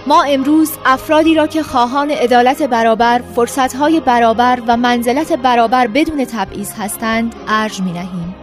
ما 0.10 0.24
امروز 0.24 0.72
افرادی 0.86 1.36
را 1.36 1.48
که 1.48 1.64
خواهان 1.64 2.12
عدالت 2.12 2.64
برابر، 2.64 3.22
فرصتهای 3.36 4.00
برابر 4.00 4.62
و 4.68 4.78
منزلت 4.78 5.34
برابر 5.34 5.88
بدون 5.88 6.26
تبعیض 6.26 6.74
هستند 6.74 7.36
ارج 7.48 7.82
می 7.82 7.92
نهیم. 7.92 8.36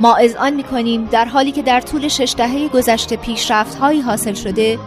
ما 0.00 0.16
اذعان 0.16 0.54
می 0.54 0.62
کنیم 0.62 1.04
در 1.04 1.24
حالی 1.24 1.52
که 1.52 1.62
در 1.62 1.80
طول 1.80 2.08
شش 2.08 2.34
دهه 2.36 2.68
گذشته 2.68 3.16
پیشرفت 3.16 3.78
حاصل 4.06 4.34
شده 4.34 4.78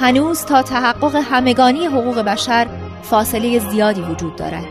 هنوز 0.00 0.44
تا 0.44 0.62
تحقق 0.62 1.14
همگانی 1.14 1.86
حقوق 1.86 2.18
بشر 2.18 2.66
فاصله 3.02 3.58
زیادی 3.58 4.00
وجود 4.00 4.36
دارد. 4.36 4.66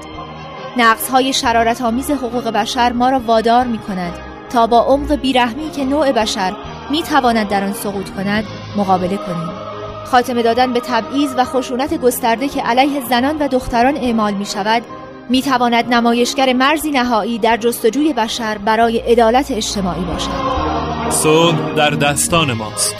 نقص 0.77 1.09
های 1.09 1.33
شرارت 1.33 1.81
آمیز 1.81 2.11
حقوق 2.11 2.47
بشر 2.47 2.91
ما 2.91 3.09
را 3.09 3.19
وادار 3.19 3.65
می 3.65 3.77
کند 3.77 4.13
تا 4.49 4.67
با 4.67 4.79
عمق 4.79 5.15
بیرحمی 5.15 5.69
که 5.71 5.85
نوع 5.85 6.11
بشر 6.11 6.53
می 6.91 7.03
تواند 7.03 7.49
در 7.49 7.63
آن 7.63 7.73
سقوط 7.73 8.09
کند 8.09 8.43
مقابله 8.77 9.17
کنیم. 9.17 9.62
خاتمه 10.05 10.43
دادن 10.43 10.73
به 10.73 10.79
تبعیض 10.79 11.33
و 11.37 11.45
خشونت 11.45 12.01
گسترده 12.01 12.47
که 12.47 12.61
علیه 12.61 13.09
زنان 13.09 13.37
و 13.37 13.47
دختران 13.47 13.97
اعمال 13.97 14.33
می 14.33 14.45
شود 14.45 14.83
می 15.29 15.41
تواند 15.41 15.93
نمایشگر 15.93 16.53
مرزی 16.53 16.91
نهایی 16.91 17.39
در 17.39 17.57
جستجوی 17.57 18.13
بشر 18.13 18.57
برای 18.57 18.97
عدالت 18.97 19.51
اجتماعی 19.51 20.05
باشد. 20.05 21.09
صلح 21.09 21.75
در 21.75 21.89
دستان 21.89 22.53
ماست. 22.53 22.95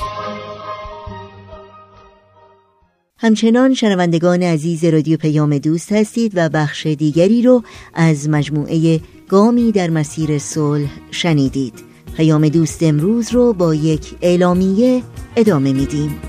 همچنان 3.17 3.73
شنوندگان 3.73 4.43
عزیز 4.43 4.85
رادیو 4.85 5.17
پیام 5.17 5.57
دوست 5.57 5.91
هستید 5.91 6.31
و 6.35 6.49
بخش 6.49 6.85
دیگری 6.85 7.41
رو 7.41 7.63
از 7.93 8.29
مجموعه 8.29 8.99
گامی 9.29 9.71
در 9.71 9.89
مسیر 9.89 10.39
صلح 10.39 10.89
شنیدید 11.11 11.73
پیام 12.17 12.49
دوست 12.49 12.83
امروز 12.83 13.31
رو 13.31 13.53
با 13.53 13.75
یک 13.75 14.15
اعلامیه 14.21 15.03
ادامه 15.35 15.73
میدیم 15.73 16.21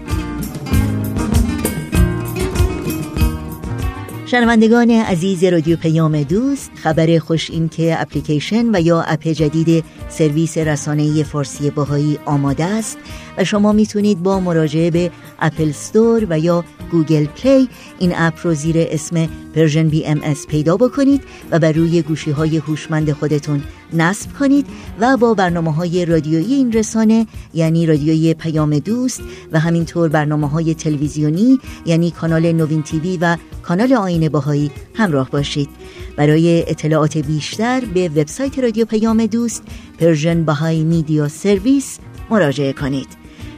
شنوندگان 4.34 4.90
عزیز 4.90 5.44
رادیو 5.44 5.76
پیام 5.76 6.22
دوست 6.22 6.70
خبر 6.74 7.18
خوش 7.18 7.50
این 7.50 7.68
که 7.68 7.96
اپلیکیشن 8.00 8.76
و 8.76 8.80
یا 8.80 9.02
اپ 9.02 9.28
جدید 9.28 9.84
سرویس 10.08 10.58
رسانه 10.58 11.22
فارسی 11.22 11.70
باهایی 11.70 12.18
آماده 12.24 12.64
است 12.64 12.98
و 13.38 13.44
شما 13.44 13.72
می‌تونید 13.72 14.22
با 14.22 14.40
مراجعه 14.40 14.90
به 14.90 15.10
Apple 15.38 15.70
Store 15.70 16.26
و 16.30 16.38
یا 16.38 16.64
Google 16.90 17.24
Play 17.24 17.68
این 17.98 18.12
اپ 18.16 18.34
رو 18.42 18.54
زیر 18.54 18.76
اسم 18.78 19.28
Persian 19.54 19.88
BMS 19.88 20.46
پیدا 20.46 20.76
بکنید 20.76 21.22
و 21.50 21.58
بر 21.58 21.72
روی 21.72 22.02
گوشی 22.02 22.30
های 22.30 22.56
هوشمند 22.56 23.12
خودتون 23.12 23.62
نصب 23.94 24.33
کنید 24.38 24.66
و 25.00 25.16
با 25.16 25.35
برنامه 25.35 25.74
های 25.74 26.04
رادیویی 26.04 26.54
این 26.54 26.72
رسانه 26.72 27.26
یعنی 27.54 27.87
رادیوی 27.87 28.35
پیام 28.35 28.78
دوست 28.78 29.22
و 29.52 29.61
همینطور 29.61 30.09
برنامه 30.09 30.48
های 30.48 30.74
تلویزیونی 30.74 31.59
یعنی 31.87 32.11
کانال 32.11 32.52
نوین 32.52 32.83
TV 32.83 33.18
و 33.20 33.37
کانال 33.62 33.92
آیین 33.92 34.28
بهایی 34.28 34.70
همراه 34.94 35.30
باشید. 35.30 35.68
برای 36.16 36.70
اطلاعات 36.70 37.18
بیشتر 37.18 37.83
به 37.94 38.09
وبسایت 38.09 38.59
رادیو 38.59 38.85
پیام 38.85 39.26
دوست 39.26 39.62
Persian 39.98 40.44
Bahá'í 40.44 40.85
Media 40.85 41.28
Service 41.28 41.98
مراجعه 42.30 42.72
کنید. 42.72 43.09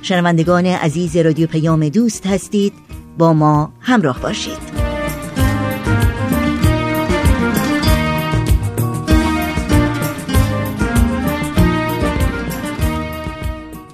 شنوندگان 0.03 0.66
عزیز 0.66 1.16
رادیو 1.16 1.46
پیام 1.46 1.88
دوست 1.88 2.27
هستید 2.27 2.72
با 3.18 3.33
ما 3.33 3.72
همراه 3.81 4.20
باشید. 4.20 4.86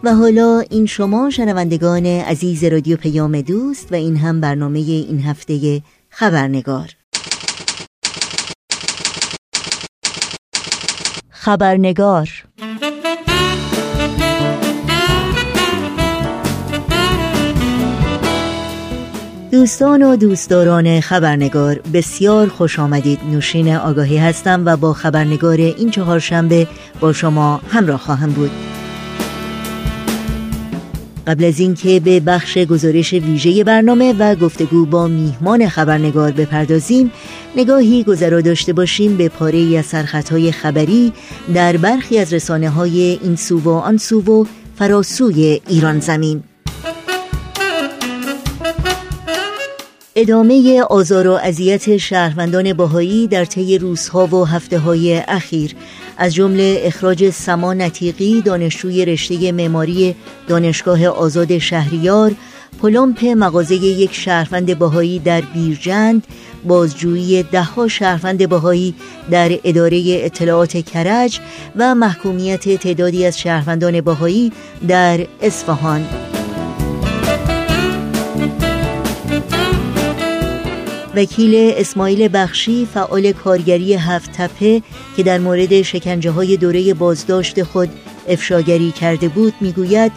و 0.05 0.15
حالا 0.15 0.63
این 0.71 0.87
شما 0.87 1.31
شنوندگان 1.31 2.07
عزیز 2.07 2.65
رادیو 2.65 2.97
پیام 2.97 3.41
دوست 3.41 3.93
و 3.93 3.95
این 3.95 4.17
هم 4.17 4.41
برنامه 4.41 4.79
این 4.79 5.21
هفته 5.21 5.83
خبرنگار. 6.11 6.89
خبرنگار. 11.31 12.29
دوستان 19.53 20.03
و 20.03 20.17
دوستداران 20.17 21.01
خبرنگار 21.01 21.81
بسیار 21.95 22.49
خوش 22.49 22.79
آمدید. 22.79 23.19
نوشین 23.31 23.77
آگاهی 23.77 24.19
هستم 24.19 24.63
و 24.67 24.77
با 24.77 24.93
خبرنگار 24.93 25.57
این 25.57 25.91
چهارشنبه 25.91 26.69
با 27.01 27.13
شما 27.13 27.61
همراه 27.69 27.99
خواهم 27.99 28.31
بود. 28.31 28.51
قبل 31.27 31.45
از 31.45 31.61
اینکه 31.61 32.01
به 32.01 32.21
بخش 32.21 32.59
گزارش 32.59 33.13
ویژه 33.13 33.65
برنامه 33.65 34.13
و 34.19 34.35
گفتگو 34.35 34.87
با 34.87 35.07
میهمان 35.07 35.69
خبرنگار 35.69 36.31
بپردازیم 36.31 37.11
نگاهی 37.57 38.05
گذرا 38.05 38.41
داشته 38.41 38.73
باشیم 38.73 39.17
به 39.17 39.29
پاره 39.29 39.79
از 39.79 39.87
سرخطهای 39.87 40.53
خبری 40.53 41.13
در 41.55 41.77
برخی 41.77 42.19
از 42.19 42.33
رسانه 42.33 42.71
های 42.71 43.19
این 43.23 43.37
سو 43.37 43.59
و 43.59 43.69
آن 43.69 43.97
سو 43.97 44.21
و 44.21 44.45
فراسوی 44.77 45.61
ایران 45.69 46.01
زمین. 46.01 46.43
ادامه 50.17 50.83
آزار 50.83 51.27
و 51.27 51.33
اذیت 51.33 51.97
شهروندان 51.97 52.73
باهایی 52.73 53.27
در 53.27 53.45
طی 53.45 53.79
روزها 53.79 54.27
و 54.27 54.45
هفته 54.45 54.79
های 54.79 55.23
اخیر. 55.29 55.75
از 56.19 56.35
جمله 56.35 56.81
اخراج 56.85 57.31
سما 57.31 57.75
نتیقی 57.75 58.41
دانشجوی 58.41 59.05
رشته 59.05 59.53
معماری 59.53 60.15
دانشگاه 60.49 61.07
آزاد 61.07 61.59
شهریار 61.59 62.35
پلمپ 62.83 63.25
مغازه 63.25 63.75
یک 63.75 64.15
شهروند 64.15 64.79
باهایی 64.79 65.19
در 65.19 65.41
بیرجند 65.41 66.27
بازجویی 66.65 67.43
دهها 67.43 67.89
شهروند 67.89 68.49
باهایی 68.49 68.95
در 69.31 69.59
اداره 69.65 70.03
اطلاعات 70.09 70.77
کرج 70.77 71.41
و 71.77 71.95
محکومیت 71.95 72.79
تعدادی 72.79 73.27
از 73.27 73.39
شهروندان 73.39 74.01
باهایی 74.01 74.53
در 74.89 75.27
اصفهان. 75.43 76.07
وکیل 81.17 81.73
اسماعیل 81.77 82.29
بخشی 82.33 82.89
فعال 82.95 83.33
کارگری 83.33 83.95
هفت 83.95 84.33
تپه 84.33 84.83
که 85.17 85.23
در 85.23 85.39
مورد 85.39 85.83
شکنجه 85.83 86.31
های 86.31 86.57
دوره 86.57 86.95
بازداشت 86.95 87.63
خود 87.63 87.89
افشاگری 88.29 88.91
کرده 88.91 89.29
بود 89.29 89.55
می‌گوید 89.61 90.13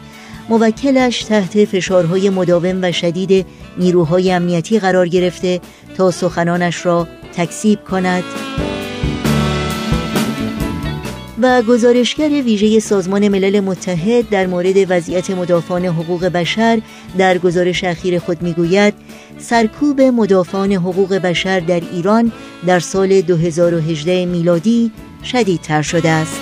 موکلش 0.49 1.23
تحت 1.23 1.65
فشارهای 1.65 2.29
مداوم 2.29 2.79
و 2.81 2.91
شدید 2.91 3.45
نیروهای 3.77 4.31
امنیتی 4.31 4.79
قرار 4.79 5.07
گرفته 5.07 5.61
تا 5.97 6.11
سخنانش 6.11 6.85
را 6.85 7.07
تکسیب 7.33 7.83
کند. 7.83 8.23
و 11.41 11.61
گزارشگر 11.61 12.29
ویژه 12.29 12.79
سازمان 12.79 13.27
ملل 13.27 13.59
متحد 13.59 14.29
در 14.29 14.47
مورد 14.47 14.75
وضعیت 14.89 15.29
مدافعان 15.31 15.85
حقوق 15.85 16.25
بشر 16.25 16.81
در 17.17 17.37
گزارش 17.37 17.83
اخیر 17.83 18.19
خود 18.19 18.41
می‌گوید 18.41 18.93
سرکوب 19.37 20.01
مدافعان 20.01 20.71
حقوق 20.71 21.13
بشر 21.13 21.59
در 21.59 21.79
ایران 21.79 22.31
در 22.67 22.79
سال 22.79 23.21
2018 23.21 24.25
میلادی 24.25 24.91
شدیدتر 25.23 25.81
شده 25.81 26.09
است. 26.09 26.41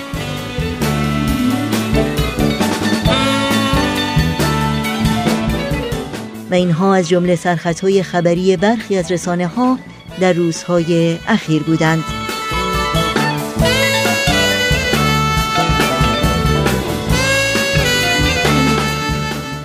و 6.50 6.54
اینها 6.54 6.94
از 6.94 7.08
جمله 7.08 7.36
سرخطهای 7.36 8.02
خبری 8.02 8.56
برخی 8.56 8.96
از 8.96 9.12
رسانه 9.12 9.46
ها 9.46 9.78
در 10.20 10.32
روزهای 10.32 11.18
اخیر 11.28 11.62
بودند. 11.62 12.04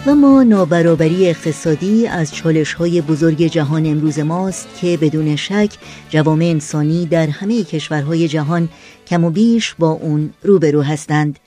اما 0.09 0.43
نابرابری 0.43 1.29
اقتصادی 1.29 2.07
از 2.07 2.35
چالش 2.35 2.73
های 2.73 3.01
بزرگ 3.01 3.47
جهان 3.47 3.85
امروز 3.85 4.19
ماست 4.19 4.67
که 4.81 4.97
بدون 5.01 5.35
شک 5.35 5.69
جوامع 6.09 6.45
انسانی 6.45 7.05
در 7.05 7.27
همه 7.27 7.63
کشورهای 7.63 8.27
جهان 8.27 8.69
کم 9.07 9.23
و 9.23 9.29
بیش 9.29 9.75
با 9.79 9.89
اون 9.89 10.33
روبرو 10.43 10.81
هستند. 10.81 11.39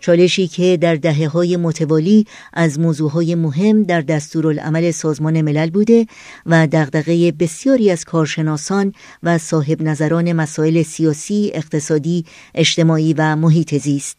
چالشی 0.00 0.48
که 0.48 0.76
در 0.76 0.94
دهه 0.94 1.28
های 1.28 1.56
متوالی 1.56 2.26
از 2.52 2.80
موضوعهای 2.80 3.34
مهم 3.34 3.82
در 3.82 4.00
دستورالعمل 4.00 4.90
سازمان 4.90 5.40
ملل 5.40 5.70
بوده 5.70 6.06
و 6.46 6.66
دغدغه 6.66 7.32
بسیاری 7.32 7.90
از 7.90 8.04
کارشناسان 8.04 8.92
و 9.22 9.38
صاحب 9.38 9.82
نظران 9.82 10.32
مسائل 10.32 10.82
سیاسی، 10.82 11.50
اقتصادی، 11.54 12.24
اجتماعی 12.54 13.14
و 13.18 13.36
محیط 13.36 13.74
زیست 13.74 14.16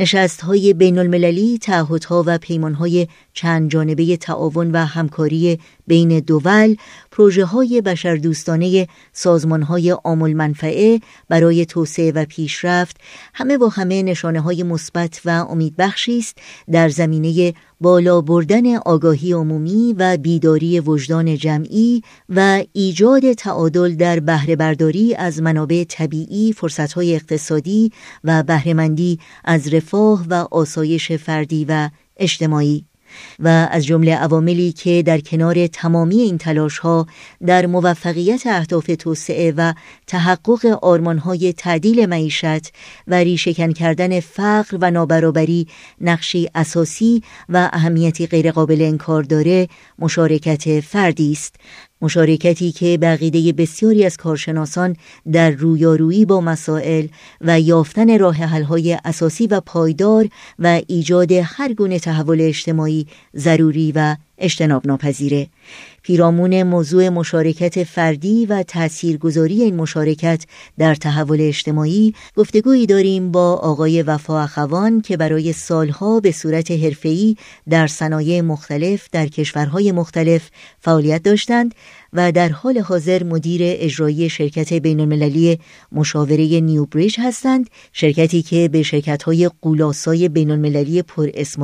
نشست 0.00 0.40
های 0.40 0.74
بین 0.74 0.98
المللی، 0.98 1.58
تعهدها 1.58 2.24
و 2.26 2.38
پیمان 2.38 2.74
های 2.74 3.08
چند 3.32 3.70
جانبه 3.70 4.16
تعاون 4.16 4.70
و 4.70 4.76
همکاری 4.84 5.58
بین 5.86 6.20
دول، 6.20 6.76
پروژه 7.10 7.44
های 7.44 7.80
بشردوستانه 7.80 8.88
سازمان 9.12 9.62
های 9.62 9.92
آمول 9.92 10.32
منفعه 10.32 11.00
برای 11.28 11.66
توسعه 11.66 12.12
و 12.12 12.24
پیشرفت 12.24 12.96
همه 13.34 13.56
و 13.56 13.68
همه 13.68 14.02
نشانه 14.02 14.40
های 14.40 14.62
مثبت 14.62 15.20
و 15.24 15.30
امیدبخشی 15.30 16.18
است 16.18 16.38
در 16.70 16.88
زمینه 16.88 17.54
بالا 17.80 18.20
بردن 18.20 18.76
آگاهی 18.76 19.32
عمومی 19.32 19.94
و 19.98 20.16
بیداری 20.16 20.80
وجدان 20.80 21.36
جمعی 21.36 22.02
و 22.28 22.64
ایجاد 22.72 23.32
تعادل 23.32 23.94
در 23.94 24.20
بهره 24.20 24.56
برداری 24.56 25.14
از 25.14 25.42
منابع 25.42 25.84
طبیعی، 25.88 26.52
فرصتهای 26.52 27.14
اقتصادی 27.14 27.92
و 28.24 28.42
بهرهمندی 28.42 29.18
از 29.44 29.74
رفاه 29.74 30.26
و 30.30 30.34
آسایش 30.50 31.12
فردی 31.12 31.64
و 31.64 31.90
اجتماعی. 32.16 32.89
و 33.38 33.68
از 33.70 33.86
جمله 33.86 34.16
عواملی 34.16 34.72
که 34.72 35.02
در 35.02 35.20
کنار 35.20 35.66
تمامی 35.66 36.20
این 36.20 36.38
تلاش 36.38 36.78
ها 36.78 37.06
در 37.46 37.66
موفقیت 37.66 38.46
اهداف 38.46 38.90
توسعه 38.98 39.52
و 39.56 39.74
تحقق 40.06 40.78
آرمانهای 40.82 41.52
تعدیل 41.52 42.06
معیشت 42.06 42.72
و 43.06 43.14
ریشهکن 43.14 43.72
کردن 43.72 44.20
فقر 44.20 44.78
و 44.80 44.90
نابرابری 44.90 45.66
نقشی 46.00 46.48
اساسی 46.54 47.22
و 47.48 47.70
اهمیتی 47.72 48.26
غیرقابل 48.26 48.82
انکار 48.82 49.22
داره 49.22 49.68
مشارکت 49.98 50.80
فردی 50.80 51.32
است. 51.32 51.54
مشارکتی 52.02 52.72
که 52.72 52.98
بقیده 52.98 53.52
بسیاری 53.52 54.04
از 54.04 54.16
کارشناسان 54.16 54.96
در 55.32 55.50
رویارویی 55.50 56.24
با 56.24 56.40
مسائل 56.40 57.06
و 57.40 57.60
یافتن 57.60 58.18
راه 58.18 58.36
حل‌های 58.36 58.98
اساسی 59.04 59.46
و 59.46 59.60
پایدار 59.60 60.28
و 60.58 60.80
ایجاد 60.86 61.32
هر 61.32 61.72
گونه 61.72 61.98
تحول 61.98 62.40
اجتماعی 62.40 63.06
ضروری 63.36 63.92
و 63.94 64.16
اجتناب 64.38 64.86
ناپذیره 64.86 65.46
پیرامون 66.02 66.62
موضوع 66.62 67.08
مشارکت 67.08 67.84
فردی 67.84 68.46
و 68.46 68.62
تاثیرگذاری 68.62 69.62
این 69.62 69.76
مشارکت 69.76 70.44
در 70.78 70.94
تحول 70.94 71.40
اجتماعی 71.40 72.14
گفتگویی 72.36 72.86
داریم 72.86 73.30
با 73.30 73.54
آقای 73.54 74.02
وفا 74.02 74.40
اخوان 74.40 75.00
که 75.00 75.16
برای 75.16 75.52
سالها 75.52 76.20
به 76.20 76.32
صورت 76.32 76.70
حرفه‌ای 76.70 77.36
در 77.68 77.86
صنایع 77.86 78.40
مختلف 78.40 79.08
در 79.12 79.26
کشورهای 79.26 79.92
مختلف 79.92 80.50
فعالیت 80.80 81.22
داشتند. 81.22 81.74
و 82.12 82.32
در 82.32 82.48
حال 82.48 82.78
حاضر 82.78 83.24
مدیر 83.24 83.60
اجرایی 83.64 84.28
شرکت 84.30 84.72
بین 84.72 85.00
المللی 85.00 85.58
مشاوره 85.92 86.60
New 86.60 86.86
Bridge 86.86 87.16
هستند 87.20 87.70
شرکتی 87.92 88.42
که 88.42 88.68
به 88.68 88.82
شرکت 88.82 89.22
های 89.22 89.50
غول‌آسای 89.62 90.28
بین 90.28 90.50
المللی 90.50 91.02
پر 91.02 91.30
اسم 91.34 91.62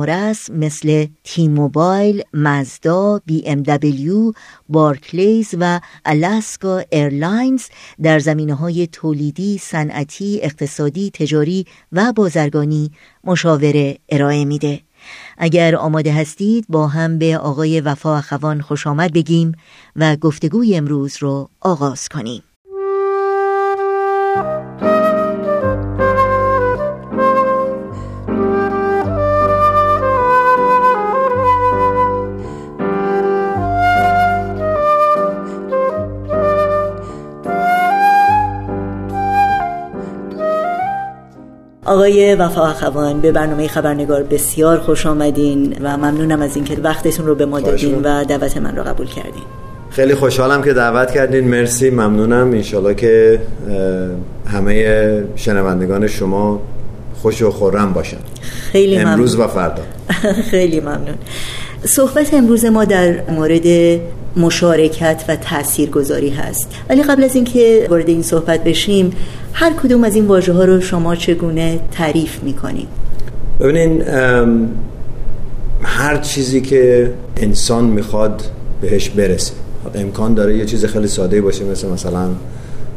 مثل 0.49 1.07
T-Mobile، 1.23 2.23
Mazda، 2.33 3.21
BMW، 3.25 4.31
Barclays 4.69 5.55
و 5.59 5.79
Alaska 6.05 6.83
Airlines 6.91 7.63
در 8.01 8.19
زمینه 8.19 8.53
های 8.53 8.87
تولیدی، 8.87 9.57
صنعتی، 9.57 10.39
اقتصادی، 10.41 11.11
تجاری 11.13 11.65
و 11.91 12.13
بازرگانی 12.13 12.91
مشاوره 13.23 13.97
ارائه 14.09 14.45
میده. 14.45 14.86
اگر 15.37 15.75
آماده 15.75 16.13
هستید 16.13 16.65
با 16.69 16.87
هم 16.87 17.17
به 17.17 17.37
آقای 17.37 17.81
وفا 17.81 18.17
اخوان 18.17 18.61
خوش 18.61 18.87
آمد 18.87 19.13
بگیم 19.13 19.51
و 19.95 20.15
گفتگوی 20.15 20.75
امروز 20.75 21.17
رو 21.19 21.49
آغاز 21.61 22.09
کنیم. 22.09 22.43
آقای 41.97 42.35
وفا 42.35 42.67
اخوان 42.67 43.21
به 43.21 43.31
برنامه 43.31 43.67
خبرنگار 43.67 44.23
بسیار 44.23 44.79
خوش 44.79 45.05
آمدین 45.05 45.77
و 45.81 45.97
ممنونم 45.97 46.41
از 46.41 46.55
اینکه 46.55 46.77
وقتتون 46.83 47.25
رو 47.25 47.35
به 47.35 47.45
ما 47.45 47.59
دادین 47.59 47.95
و 47.95 48.23
دعوت 48.23 48.57
من 48.57 48.75
رو 48.75 48.83
قبول 48.83 49.07
کردین. 49.07 49.43
خیلی 49.89 50.15
خوشحالم 50.15 50.61
که 50.61 50.73
دعوت 50.73 51.11
کردین. 51.11 51.47
مرسی 51.47 51.89
ممنونم. 51.89 52.51
انشالله 52.51 52.93
که 52.93 53.39
همه 54.47 55.23
شنوندگان 55.35 56.07
شما 56.07 56.61
خوش 57.21 57.41
و 57.41 57.51
خورم 57.51 57.93
باشن. 57.93 58.17
خیلی 58.71 58.97
امروز 58.97 59.39
و 59.39 59.47
فردا. 59.47 59.83
خیلی 60.51 60.79
ممنون. 60.79 61.17
صحبت 61.85 62.33
امروز 62.33 62.65
ما 62.65 62.85
در 62.85 63.31
مورد 63.31 63.99
مشارکت 64.37 65.25
و 65.27 65.35
تاثیرگذاری 65.35 66.29
هست. 66.29 66.69
ولی 66.89 67.03
قبل 67.03 67.23
از 67.23 67.35
اینکه 67.35 67.87
وارد 67.89 68.09
این 68.09 68.21
صحبت 68.21 68.63
بشیم 68.63 69.11
هر 69.53 69.73
کدوم 69.73 70.03
از 70.03 70.15
این 70.15 70.27
واژه 70.27 70.53
ها 70.53 70.65
رو 70.65 70.81
شما 70.81 71.15
چگونه 71.15 71.79
تعریف 71.91 72.43
می‌کنید؟ 72.43 72.87
ببینین 73.59 74.03
هر 75.81 76.17
چیزی 76.17 76.61
که 76.61 77.13
انسان 77.37 77.85
می‌خواد 77.85 78.43
بهش 78.81 79.09
برسه. 79.09 79.53
امکان 79.95 80.33
داره 80.33 80.57
یه 80.57 80.65
چیز 80.65 80.85
خیلی 80.85 81.07
ساده 81.07 81.41
باشه 81.41 81.65
مثل 81.65 81.87
مثلا 81.87 82.29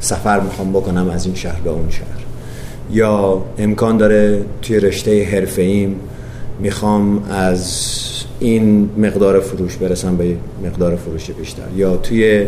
سفر 0.01 0.41
می‌خوام 0.41 0.73
بکنم 0.73 1.11
از 1.11 1.27
این 1.27 1.35
شهر 1.35 1.61
به 1.61 1.71
اون 1.71 1.91
شهر. 1.91 2.05
یا 2.93 3.45
امکان 3.59 3.97
داره 3.97 4.41
توی 4.63 4.81
رشته 4.81 5.25
حرفه 5.25 5.63
ایم 5.63 5.97
می‌خوام 6.63 7.23
از 7.31 7.91
این 8.41 8.91
مقدار 8.99 9.41
فروش 9.41 9.77
برسم 9.77 10.17
به 10.17 10.37
مقدار 10.65 10.97
فروش 10.97 11.31
بیشتر. 11.31 11.63
یا 11.77 11.97
توی 11.97 12.47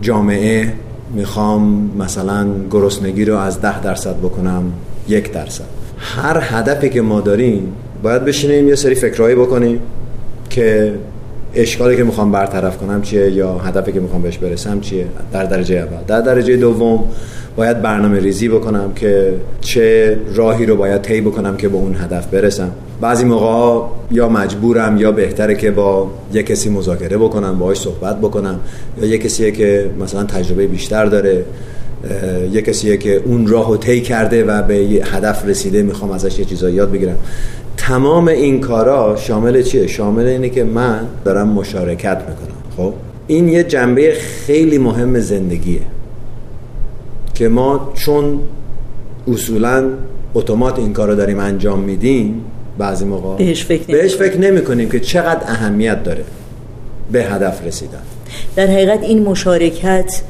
جامعه 0.00 0.72
می‌خوام 1.14 1.90
مثلا 1.98 2.46
گرسنگی 2.70 3.24
رو 3.24 3.36
از 3.36 3.60
ده 3.60 3.82
درصد 3.82 4.16
بکنم 4.16 4.72
یک 5.08 5.32
درصد. 5.32 5.64
هر 5.98 6.38
هدفی 6.42 6.88
که 6.88 7.02
ما 7.02 7.20
داریم 7.20 7.72
باید 8.02 8.24
بشینیم 8.24 8.68
یه 8.68 8.74
سری 8.74 8.94
فکرهایی 8.94 9.34
بکنیم 9.34 9.80
که 10.50 10.94
اشکالی 11.54 11.96
که 11.96 12.04
می‌خوام 12.04 12.32
برطرف 12.32 12.78
کنم 12.78 13.02
چیه 13.02 13.30
یا 13.30 13.58
هدفی 13.58 13.92
که 13.92 14.00
می‌خوام 14.00 14.22
بهش 14.22 14.38
برسم 14.38 14.80
چیه. 14.80 15.06
در 15.32 15.44
درجه 15.44 15.76
اول. 15.76 16.02
در 16.06 16.20
درجه 16.20 16.56
دوم 16.56 17.04
باید 17.56 17.82
برنامه 17.82 18.20
ریزی 18.20 18.48
بکنم 18.48 18.92
که 18.96 19.34
چه 19.60 20.18
راهی 20.34 20.66
رو 20.66 20.76
باید 20.76 21.02
طی 21.02 21.20
بکنم 21.20 21.56
که 21.56 21.68
به 21.68 21.76
اون 21.76 21.94
هدف 21.94 22.26
برسم. 22.26 22.70
بعضی 23.00 23.24
موقع 23.24 23.86
یا 24.10 24.28
مجبورم 24.28 24.96
یا 24.96 25.12
بهتره 25.12 25.54
که 25.54 25.70
با 25.70 26.10
یه 26.32 26.42
کسی 26.42 26.70
مذاکره 26.70 27.18
بکنم 27.18 27.58
باهاش 27.58 27.80
صحبت 27.80 28.20
بکنم. 28.20 28.60
یا 29.00 29.08
یه 29.08 29.18
کسیه 29.18 29.50
که 29.50 29.90
مثلا 30.00 30.24
تجربه 30.24 30.66
بیشتر 30.66 31.06
داره 31.06 31.44
یه 32.52 32.62
کسیه 32.62 32.96
که 32.96 33.22
اون 33.24 33.46
راهو 33.46 33.76
طی 33.76 34.00
کرده 34.00 34.44
و 34.44 34.62
به 34.62 34.74
هدف 35.04 35.46
رسیده 35.46 35.82
می‌خوام 35.82 36.10
ازش 36.10 36.38
یه 36.38 36.44
چیزایی 36.44 36.74
یاد 36.74 36.92
بگیرم. 36.92 37.16
تمام 37.76 38.28
این 38.28 38.60
کارا 38.60 39.16
شامل 39.16 39.62
چیه؟ 39.62 39.86
شامل 39.86 40.26
اینه 40.26 40.48
که 40.48 40.64
من 40.64 41.06
دارم 41.24 41.48
مشارکت 41.48 42.18
می‌کنم. 42.28 42.58
خب؟ 42.76 42.94
این 43.26 43.48
یه 43.48 43.64
جنبه 43.64 44.14
خیلی 44.46 44.78
مهم 44.78 45.20
زندگیه 45.20 45.80
که 47.34 47.48
ما 47.48 47.90
چون 47.94 48.40
اصولا 49.32 49.84
اتومات 50.34 50.78
این 50.78 50.92
کار 50.92 51.08
رو 51.08 51.14
داریم 51.14 51.38
انجام 51.38 51.80
میدیم 51.80 52.44
بعضی 52.78 53.04
موقع 53.04 53.36
بهش 53.36 53.64
فکر, 53.64 53.84
بهش 53.86 54.14
فکر 54.14 54.38
نمی 54.38 54.64
کنیم 54.64 54.90
که 54.90 55.00
چقدر 55.00 55.40
اهمیت 55.46 56.04
داره 56.04 56.24
به 57.12 57.24
هدف 57.24 57.66
رسیدن. 57.66 58.02
در 58.56 58.66
حقیقت 58.66 59.02
این 59.02 59.22
مشارکت 59.22 60.22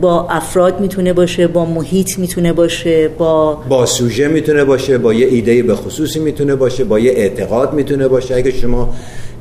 با 0.00 0.28
افراد 0.30 0.80
می‌تونه 0.80 1.12
باشه 1.12 1.46
با 1.46 1.64
محیط 1.64 2.18
می‌تونه 2.18 2.52
باشه 2.52 3.08
با 3.08 3.54
با 3.54 3.86
سوژه 3.86 4.28
می‌تونه 4.28 4.64
باشه 4.64 4.98
با 4.98 5.14
یه 5.14 5.26
ایده 5.26 5.62
به 5.62 5.74
خصوصی 5.74 6.20
می‌تونه 6.20 6.54
باشه 6.54 6.84
با 6.84 6.98
یه 6.98 7.12
اعتقاد 7.12 7.72
می‌تونه 7.72 8.08
باشه. 8.08 8.34
اگه 8.34 8.50
شما 8.50 8.94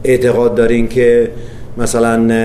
اعتقاد 0.04 0.56
دارین 0.56 0.88
که 0.88 1.32
مثلا 1.78 2.36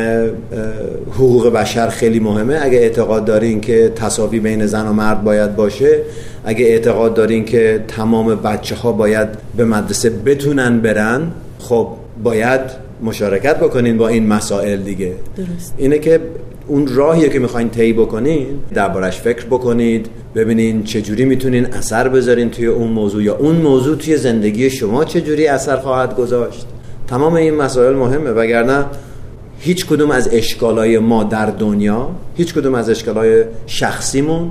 حقوق 1.12 1.52
بشر 1.52 1.88
خیلی 1.88 2.20
مهمه. 2.20 2.58
اگه 2.62 2.78
اعتقاد 2.78 3.24
دارین 3.24 3.60
که 3.60 3.92
تصاوی 3.96 4.40
بین 4.40 4.66
زن 4.66 4.86
و 4.86 4.92
مرد 4.92 5.24
باید 5.24 5.56
باشه 5.56 5.98
اگه 6.44 6.66
اعتقاد 6.66 7.14
دارین 7.14 7.44
که 7.44 7.84
تمام 7.88 8.34
بچه 8.34 8.74
ها 8.74 8.92
باید 8.92 9.28
به 9.56 9.64
مدرسه 9.64 10.10
بتونن 10.10 10.80
برن 10.80 11.22
خب 11.58 11.88
باید 12.22 12.60
مشارکت 13.02 13.56
بکنین 13.56 13.98
با 13.98 14.08
این 14.08 14.26
مسائل 14.26 14.76
دیگه. 14.76 15.12
درست. 15.36 15.74
اینه 15.76 15.98
که 15.98 16.20
اون 16.66 16.86
راهیه 16.86 17.28
که 17.28 17.38
می‌خواین 17.38 17.70
طی 17.70 17.92
بکنین 17.92 18.46
دربارش 18.74 19.20
فکر 19.20 19.46
بکنید 19.46 20.06
ببینین 20.34 20.82
چجوری 20.82 21.24
می‌تونین 21.24 21.66
اثر 21.66 22.08
بذارین 22.08 22.50
توی 22.50 22.66
اون 22.66 22.88
موضوع 22.88 23.22
یا 23.22 23.36
اون 23.36 23.56
موضوع 23.56 23.96
توی 23.96 24.16
زندگی 24.16 24.70
شما 24.70 25.04
چجوری 25.04 25.46
اثر 25.46 25.76
خواهد 25.76 26.16
گذاشت. 26.16 26.66
تمام 27.08 27.34
این 27.34 27.54
مسائل 27.54 27.94
مهمه 27.94 28.30
وگرنه 28.30 28.84
هیچ 29.62 29.86
کدوم 29.86 30.10
از 30.10 30.28
اشکالای 30.32 30.98
ما 30.98 31.24
در 31.24 31.46
دنیا 31.46 32.10
هیچ 32.36 32.54
کدوم 32.54 32.74
از 32.74 32.90
اشکالای 32.90 33.44
شخصیمون 33.66 34.50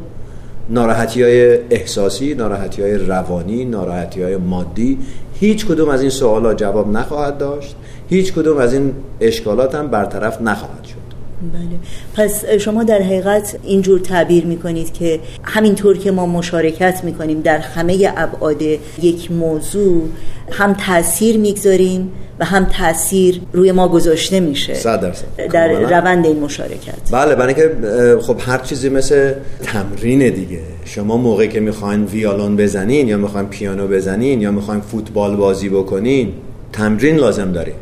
ناراحتی 0.70 1.24
های 1.24 1.58
احساسی 1.70 2.34
ناراحتی 2.34 2.82
های 2.82 2.98
روانی 2.98 3.66
ناراحتی 3.66 4.22
های 4.22 4.38
مادی 4.38 4.98
هیچ 5.40 5.66
کدوم 5.66 5.90
از 5.90 6.02
این 6.02 6.10
سوالا 6.10 6.54
جواب 6.54 6.92
نخواهد 6.92 7.38
داشت 7.38 7.76
هیچ 8.10 8.34
کدوم 8.34 8.58
از 8.58 8.74
این 8.74 8.94
اشکالات 9.22 9.76
هم 9.76 9.88
برطرف 9.88 10.42
نخواهد 10.42 10.84
شد. 10.84 11.09
بله. 11.42 11.80
پس 12.16 12.46
شما 12.46 12.84
در 12.84 13.02
حقیقت 13.02 13.56
اینجور 13.64 14.00
تعبیر 14.00 14.46
می‌کنید 14.46 14.94
که 14.94 15.20
همینطور 15.44 15.98
که 15.98 16.12
ما 16.12 16.26
مشارکت 16.26 17.04
می‌کنیم 17.04 17.42
در 17.42 17.58
همه 17.58 18.14
ابعاد 18.18 18.62
یک 19.02 19.32
موضوع 19.32 20.04
هم 20.52 20.74
تاثیر 20.74 21.38
می‌گذاریم 21.38 22.12
و 22.40 22.46
هم 22.46 22.66
تاثیر 22.66 23.42
روی 23.54 23.72
ما 23.72 23.88
گذاشته 23.88 24.40
میشه 24.40 24.74
صد 24.74 25.02
درصد. 25.02 25.26
در. 25.54 25.68
روند 25.68 26.26
این 26.26 26.40
مشارکت. 26.40 27.12
بله 27.12 27.36
برای 27.36 27.54
که 27.54 27.72
خب 28.22 28.36
هر 28.40 28.58
چیزی 28.58 28.90
مثل 28.90 29.34
تمرین 29.64 30.30
دیگه 30.30 30.60
شما 30.86 31.18
موقعی 31.18 31.48
که 31.48 31.60
می‌خواین 31.60 32.04
ویالون 32.04 32.56
بزنین 32.56 33.08
یا 33.08 33.18
می‌خواین 33.18 33.48
پیانو 33.48 33.88
بزنین 33.88 34.42
یا 34.42 34.52
می‌خواین 34.52 34.82
فوتبال 34.82 35.36
بازی 35.36 35.70
بکنین 35.70 36.34
تمرین 36.74 37.16
لازم 37.16 37.52
دارین. 37.52 37.76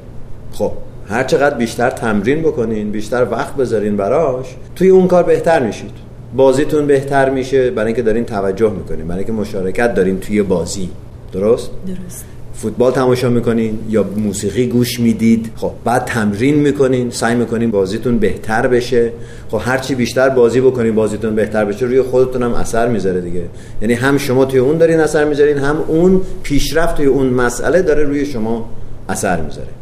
خب 0.53 0.71
هر 1.09 1.23
چقدر 1.23 1.55
بیشتر 1.55 1.89
تمرین 1.89 2.41
بکنین 2.41 2.91
بیشتر 2.91 3.27
وقت 3.31 3.55
بذارین 3.55 3.97
براش 3.97 4.55
توی 4.75 4.89
اون 4.89 5.07
کار 5.07 5.23
بهتر 5.23 5.65
میشید. 5.65 5.91
بازیتون 6.35 6.87
بهتر 6.87 7.29
میشه 7.29 7.71
برای 7.71 7.87
اینکه 7.87 8.01
دارین 8.01 8.25
توجه 8.25 8.71
می‌کنین 8.71 9.07
برای 9.07 9.17
اینکه 9.17 9.33
مشارکت 9.33 9.93
دارین 9.93 10.19
توی 10.19 10.43
بازی. 10.43 10.89
درست؟ 11.31 11.71
درست. 11.87 12.25
فوتبال 12.53 12.91
تماشا 12.91 13.29
می‌کنین 13.29 13.79
یا 13.89 14.05
موسیقی 14.17 14.67
گوش 14.67 14.99
می‌دید؟ 14.99 15.51
خب 15.55 15.71
بعد 15.85 16.05
تمرین 16.05 16.55
می‌کنین 16.55 17.09
سعی 17.09 17.35
می‌کنین 17.35 17.71
بازیتون 17.71 18.17
بهتر 18.17 18.67
بشه. 18.67 19.11
خب 19.51 19.61
هرچی 19.63 19.95
بیشتر 19.95 20.29
بازی 20.29 20.61
بکنین 20.61 20.95
بازیتون 20.95 21.35
بهتر 21.35 21.65
بشه. 21.65 21.85
روی 21.85 22.01
خودتون 22.01 22.43
هم 22.43 22.53
اثر 22.53 22.87
می‌ذاره 22.87 23.21
دیگه. 23.21 23.43
یعنی 23.81 23.93
هم 23.93 24.17
شما 24.17 24.45
توی 24.45 24.59
اون 24.59 24.77
دارین 24.77 24.99
اثر 24.99 25.25
می‌ذارین 25.25 25.57
هم 25.57 25.77
اون 25.87 26.21
پیشرفت 26.43 26.97
توی 26.97 27.05
اون 27.05 27.27
مسئله 27.27 27.81
داره 27.81 28.03
روی 28.03 28.25
شما 28.25 28.69
اثر 29.09 29.41
می‌ذاره. 29.41 29.76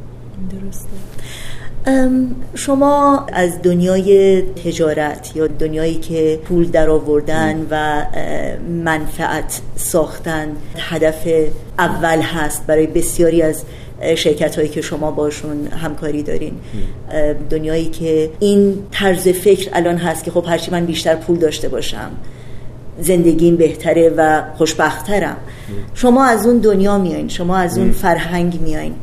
درسته. 0.52 0.90
شما 2.56 3.26
از 3.34 3.62
دنیای 3.62 4.42
تجارت 4.42 5.36
یا 5.36 5.48
دنیایی 5.48 5.96
که 5.96 6.40
پول 6.46 6.68
در 6.68 6.90
آوردن 6.90 7.68
و 7.70 8.06
منفعت 8.84 9.62
ساختن 9.76 10.48
هدف 10.78 11.28
اول 11.80 12.22
هست 12.22 12.68
برای 12.68 12.88
بسیاری 12.88 13.42
از 13.42 13.64
شرکت 14.16 14.56
هایی 14.56 14.70
که 14.70 14.82
شما 14.82 15.12
باشون 15.12 15.68
همکاری 15.68 16.24
دارین. 16.24 16.54
دنیایی 17.50 17.86
که 17.86 18.30
این 18.40 18.78
طرز 18.92 19.28
فکر 19.28 19.70
الان 19.74 19.98
هست 19.98 20.24
که 20.24 20.32
خب 20.32 20.46
هرچی 20.48 20.72
من 20.72 20.86
بیشتر 20.86 21.16
پول 21.16 21.38
داشته 21.38 21.70
باشم. 21.70 22.12
زندگیم 23.00 23.56
بهتره 23.56 24.14
و 24.18 24.42
خوشبخترم. 24.58 25.38
شما 25.94 26.26
از 26.26 26.46
اون 26.46 26.58
دنیا 26.58 26.98
میایین 26.98 27.28
شما 27.28 27.58
از 27.58 27.78
اون 27.78 27.92
فرهنگ 27.92 28.60
میایین. 28.62 28.94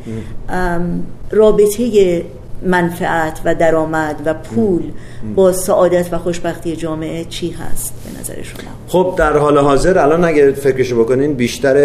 ام، 0.49 1.03
رابطه 1.31 2.23
منفعت 2.65 3.41
و 3.45 3.55
درآمد 3.55 4.21
و 4.25 4.33
پول 4.33 4.81
با 5.35 5.51
سعادت 5.51 6.13
و 6.13 6.17
خوشبختی 6.17 6.75
جامعه 6.75 7.25
چی 7.25 7.49
هست 7.49 7.93
به 8.05 8.19
نظر 8.19 8.41
شما؟ 8.41 8.71
خب 8.87 9.15
در 9.17 9.37
حال 9.37 9.57
حاضر 9.57 9.97
الان 9.99 10.25
اگه 10.25 10.51
فکرشو 10.51 11.03
بکنین 11.03 11.33
بیشتر 11.33 11.77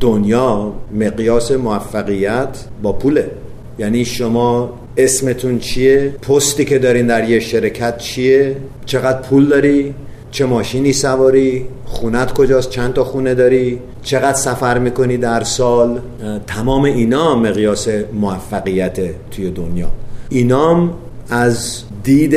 دنیا 0.00 0.72
مقیاس 0.94 1.52
موفقیت 1.52 2.64
با 2.82 2.92
پوله. 2.92 3.30
یعنی 3.78 4.04
شما 4.04 4.70
اسمتون 4.96 5.58
چیه؟ 5.58 6.14
پستی 6.28 6.64
که 6.64 6.78
دارین 6.78 7.06
در 7.06 7.28
یه 7.28 7.40
شرکت 7.40 7.98
چیه؟ 7.98 8.56
چقدر 8.86 9.20
پول 9.20 9.48
داری؟ 9.48 9.94
چه 10.30 10.46
ماشینی 10.46 10.92
سواری 10.92 11.66
خونت 11.84 12.32
کجاست 12.32 12.70
چند 12.70 12.92
تا 12.92 13.04
خونه 13.04 13.34
داری 13.34 13.78
چقدر 14.02 14.38
سفر 14.38 14.78
می‌کنی 14.78 15.16
در 15.16 15.44
سال؟ 15.44 16.00
تمام 16.46 16.84
اینا 16.84 17.34
مقیاس 17.36 17.88
موفقیت 18.12 18.98
توی 19.30 19.50
دنیا. 19.50 19.88
اینام 20.28 20.94
از 21.30 21.82
دید 22.04 22.36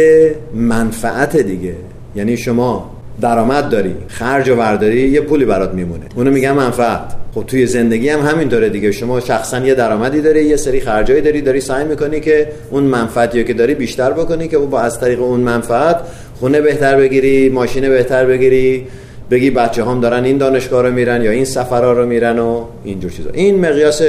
منفعت 0.53 1.37
دیگه. 1.37 1.75
یعنی 2.15 2.37
شما 2.37 2.92
درآمد 3.21 3.69
داری 3.69 3.95
خرج 4.07 4.49
و 4.49 4.55
ورداری 4.55 5.09
یه 5.09 5.21
پولی 5.21 5.45
برات 5.45 5.73
میمونه. 5.73 6.05
اونو 6.15 6.31
میگن 6.31 6.51
منفعت. 6.51 7.15
خب 7.35 7.43
توی 7.47 7.65
زندگی 7.65 8.09
هم 8.09 8.19
همینطوره 8.19 8.69
دیگه. 8.69 8.91
شما 8.91 9.19
شخصا 9.19 9.59
یه 9.59 9.75
درآمدی 9.75 10.21
داری 10.21 10.45
یه 10.45 10.55
سری 10.55 10.79
خرجایی 10.79 11.21
داری 11.21 11.41
داری 11.41 11.61
سعی 11.61 11.85
می‌کنی 11.85 12.19
که 12.19 12.47
اون 12.71 12.83
منفعتی 12.83 13.43
که 13.43 13.53
داری 13.53 13.75
بیشتر 13.75 14.11
بکنی 14.11 14.47
که 14.47 14.57
با 14.57 14.79
از 14.79 14.99
طریق 14.99 15.21
اون 15.21 15.39
منفعت 15.39 15.99
خونه 16.39 16.61
بهتر 16.61 16.97
بگیری 16.97 17.49
ماشین 17.49 17.89
بهتر 17.89 18.25
بگیری 18.25 18.87
بگی 19.31 19.49
بچه 19.49 19.85
هم 19.85 20.01
دارن 20.01 20.23
این 20.23 20.37
دانشگاه 20.37 20.81
رو 20.81 20.91
میرن 20.91 21.21
یا 21.21 21.31
این 21.31 21.45
سفرها 21.45 21.91
رو 21.91 22.05
میرن 22.05 22.39
و 22.39 22.65
اینجور 22.83 23.11
چیزا. 23.11 23.29
این 23.33 23.59
مقیاس 23.59 24.01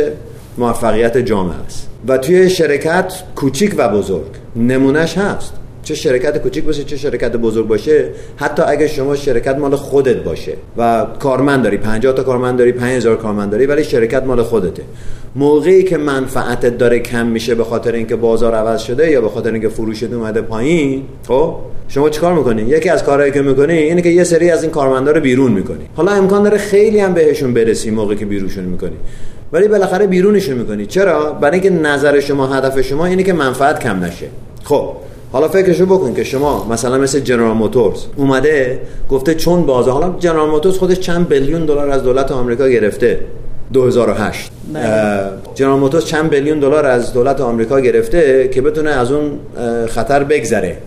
موفقیت 0.59 1.19
جامعه 1.19 1.57
است. 1.67 1.89
و 2.09 2.19
توی 2.19 2.51
شرکت 2.51 3.13
کوچیک 3.37 3.75
و 3.77 3.89
بزرگ. 3.89 4.27
نمونهش 4.57 5.19
هست. 5.19 5.53
چه 5.85 5.95
شرکت 5.95 6.39
کوچیک 6.39 6.65
باشه 6.65 6.85
چه 6.85 6.97
شرکت 6.97 7.33
بزرگ 7.37 7.67
باشه. 7.67 8.09
حتی 8.37 8.63
اگه 8.63 8.89
شما 8.89 9.17
شرکت 9.17 9.59
مال 9.59 9.77
خودت 9.77 10.17
باشه 10.17 10.53
و 10.77 11.07
کارمند 11.19 11.65
داری 11.65 11.77
50 11.77 12.15
تا 12.15 12.23
کارمند 12.23 12.59
داری 12.59 12.73
5000 12.73 13.17
کارمند 13.17 13.51
داری 13.51 13.67
ولی 13.67 13.85
شرکت 13.85 14.23
مال 14.23 14.43
خودته. 14.43 14.83
موقعی 15.37 15.85
که 15.85 15.97
منفعتت 15.97 16.79
داره 16.79 16.99
کم 16.99 17.27
میشه 17.27 17.55
به 17.55 17.65
خاطر 17.65 17.93
اینکه 17.93 18.17
بازار 18.17 18.55
عوض 18.55 18.81
شده 18.81 19.11
یا 19.11 19.21
به 19.21 19.29
خاطر 19.29 19.53
اینکه 19.53 19.69
فروشت 19.69 20.13
اومده 20.13 20.41
پایین 20.41 21.03
خب 21.29 21.55
شما 21.89 22.11
چیکار 22.11 22.35
می‌کنی؟ 22.35 22.63
یکی 22.63 22.89
از 22.89 23.05
کارهایی 23.05 23.33
که 23.33 23.43
می‌کنی 23.43 23.73
اینه 23.73 24.03
که 24.03 24.09
یه 24.09 24.25
سری 24.25 24.51
از 24.51 24.63
این 24.63 24.73
کارمندا 24.73 25.11
رو 25.11 25.21
بیرون 25.21 25.53
می‌کنی. 25.53 25.85
حالا 25.97 26.13
امکان 26.13 26.43
داره 26.43 26.59
خیلی 26.59 26.99
هم 26.99 27.15
بهشون 27.15 27.55
برسی 27.55 27.91
موقعی 27.91 28.17
که 28.17 28.27
بیرونشون 28.27 28.65
می‌کنی. 28.65 28.97
ولی 29.53 29.69
بالاخره 29.69 30.07
بیرونشون 30.07 30.55
می‌کنی. 30.59 30.87
چرا؟ 30.87 31.33
برای 31.33 31.61
اینکه 31.61 31.71
نظر 31.71 32.21
شما 32.21 32.47
هدف 32.47 32.81
شما 32.81 33.07
اینه 33.07 33.23
که 33.23 33.33
منفعت 33.33 33.81
کم 33.81 34.05
نشه. 34.05 34.27
خب 34.65 34.91
حالا 35.35 35.49
فکرشو 35.49 35.87
بکن 35.87 36.15
که 36.15 36.25
شما 36.25 36.67
مثلا 36.71 36.99
مثل 36.99 37.21
جنرال 37.21 37.57
موتورز 37.57 38.05
اومده 38.17 38.81
گفته 39.11 39.35
چون 39.35 39.67
بازار 39.67 39.93
حالا 39.93 40.15
جنرال 40.19 40.51
موتورز 40.51 40.79
خودش 40.79 41.01
چند 41.01 41.29
بیلیون 41.29 41.67
دلار 41.67 41.91
از 41.91 42.03
دولت 42.03 42.33
آمریکا 42.33 42.69
گرفته 42.69 43.21
2008 43.73 44.51
بله. 44.75 44.85
جنرال 45.55 45.79
موتورز 45.79 46.05
چند 46.05 46.31
بیلیون 46.31 46.61
دلار 46.61 46.87
از 46.87 47.13
دولت 47.13 47.41
آمریکا 47.41 47.81
گرفته 47.81 48.49
که 48.53 48.63
بتونه 48.63 48.91
از 48.91 49.13
اون 49.13 49.39
خطر 49.87 50.25
بگذره 50.25 50.79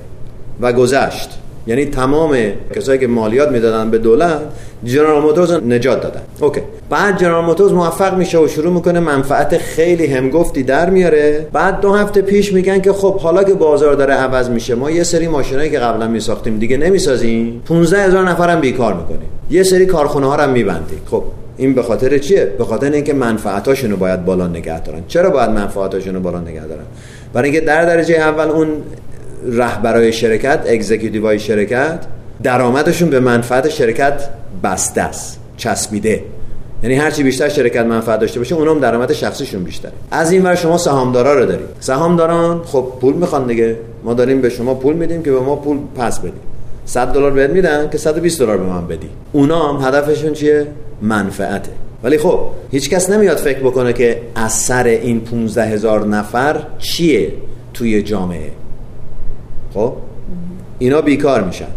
و 0.62 0.74
گذشت 0.74 1.30
یعنی 1.68 1.86
تمام 1.86 2.38
کسایی 2.76 3.00
که 3.00 3.08
مالیات 3.08 3.52
می‌دادن 3.52 3.90
به 3.90 3.98
دولت 3.98 4.42
جنرال 4.84 5.22
موتورز 5.22 5.52
نجات 5.52 6.02
دادن. 6.02 6.22
اوکی. 6.40 6.62
بعد 6.90 7.20
جنرال 7.20 7.46
موتورز 7.46 7.72
موفق 7.72 8.18
میشه 8.18 8.40
و 8.40 8.48
شروع 8.48 8.74
می‌کنه 8.74 9.00
منفعت 9.00 9.58
خیلی 9.58 10.06
همگفتی 10.06 10.64
در 10.64 10.90
میاره. 10.90 11.48
بعد 11.54 11.80
دو 11.82 11.94
هفته 11.94 12.22
پیش 12.22 12.54
میگن 12.54 12.82
که 12.82 12.94
خب 12.94 13.20
حالا 13.20 13.44
که 13.44 13.54
بازار 13.54 13.94
داره 13.94 14.14
عوض 14.14 14.50
میشه 14.50 14.76
ما 14.76 14.92
یه 14.92 15.04
سری 15.04 15.28
ماشینایی 15.28 15.70
که 15.70 15.80
قبلا 15.80 16.08
میساختیم 16.08 16.60
دیگه 16.60 16.78
نمی‌سازیم. 16.78 17.62
15 17.66 18.02
هزار 18.02 18.30
نفرم 18.30 18.60
بیکار 18.60 18.94
می‌کنیم. 18.94 19.30
یه 19.50 19.64
سری 19.64 19.86
کارخونه 19.86 20.28
ها 20.28 20.36
رو 20.36 20.52
میبندیم. 20.52 21.02
خب 21.12 21.24
این 21.58 21.74
به 21.74 21.84
خاطر 21.84 22.18
چیه؟ 22.18 22.46
به 22.58 22.66
خاطر 22.66 22.92
اینکه 22.92 23.14
منفعتاشون 23.14 23.96
باید 23.96 24.26
بالا 24.26 24.48
نگه 24.48 24.80
دارن. 24.80 25.02
چرا 25.08 25.30
باید 25.30 25.50
منفعتاشون 25.50 26.22
بالا 26.22 26.40
نگه 26.40 26.66
دارن؟ 26.66 26.84
برای 27.34 27.50
اینکه 27.50 27.66
در 27.66 27.86
درجه 27.86 28.16
اول 28.16 28.50
اون 28.50 28.68
رهبرای 29.46 30.14
شرکت 30.14 30.64
اگزیکیتیوهای 30.68 31.40
شرکت 31.40 32.00
درآمدشون 32.44 33.10
به 33.10 33.20
منفعت 33.20 33.70
شرکت 33.70 34.30
بسته 34.64 35.02
است 35.02 35.40
چسبیده. 35.58 36.24
یعنی 36.84 36.96
هرچی 36.96 37.24
بیشتر 37.24 37.50
شرکت 37.50 37.86
منفعت 37.86 38.20
داشته 38.20 38.40
باشه 38.40 38.56
اونم 38.56 38.80
درآمد 38.80 39.14
شخصیشون 39.14 39.64
بیشتره. 39.64 39.92
از 40.12 40.32
این 40.32 40.44
ور 40.44 40.56
شما 40.56 40.78
سهامدارا 40.78 41.34
رو 41.34 41.46
دارید. 41.46 41.68
سهامداران 41.80 42.62
خب 42.64 42.94
پول 43.02 43.14
می‌خوان 43.14 43.48
دیگه. 43.48 43.76
ما 44.04 44.14
داریم 44.14 44.42
به 44.42 44.50
شما 44.50 44.74
پول 44.74 44.96
میدیم 44.96 45.24
که 45.24 45.32
به 45.32 45.40
ما 45.40 45.56
پول 45.56 45.78
پس 45.96 46.20
بدیم 46.20 46.40
100 46.86 47.08
دلار 47.08 47.32
بهت 47.32 47.50
میدن 47.50 47.90
که 47.90 47.98
120 47.98 48.40
دلار 48.40 48.58
به 48.58 48.66
من 48.66 48.88
بدی. 48.88 49.10
اونا 49.32 49.74
هم 49.74 49.88
هدفشون 49.88 50.34
چیه؟ 50.34 50.68
منفعته. 51.02 51.72
ولی 52.04 52.18
خب 52.18 52.40
هیچ 52.72 52.90
کس 52.90 53.10
نمیاد 53.10 53.38
فکر 53.38 53.60
بکنه 53.60 53.94
که 53.94 54.22
اثر 54.36 54.84
این 54.84 55.20
15 55.20 55.66
هزار 55.66 56.08
نفر 56.08 56.64
چیه 56.78 57.34
توی 57.74 58.02
جامعه؟ 58.02 58.52
خب؟ 59.74 59.94
اینا 60.80 61.02
بیکار 61.02 61.44
میشن. 61.44 61.68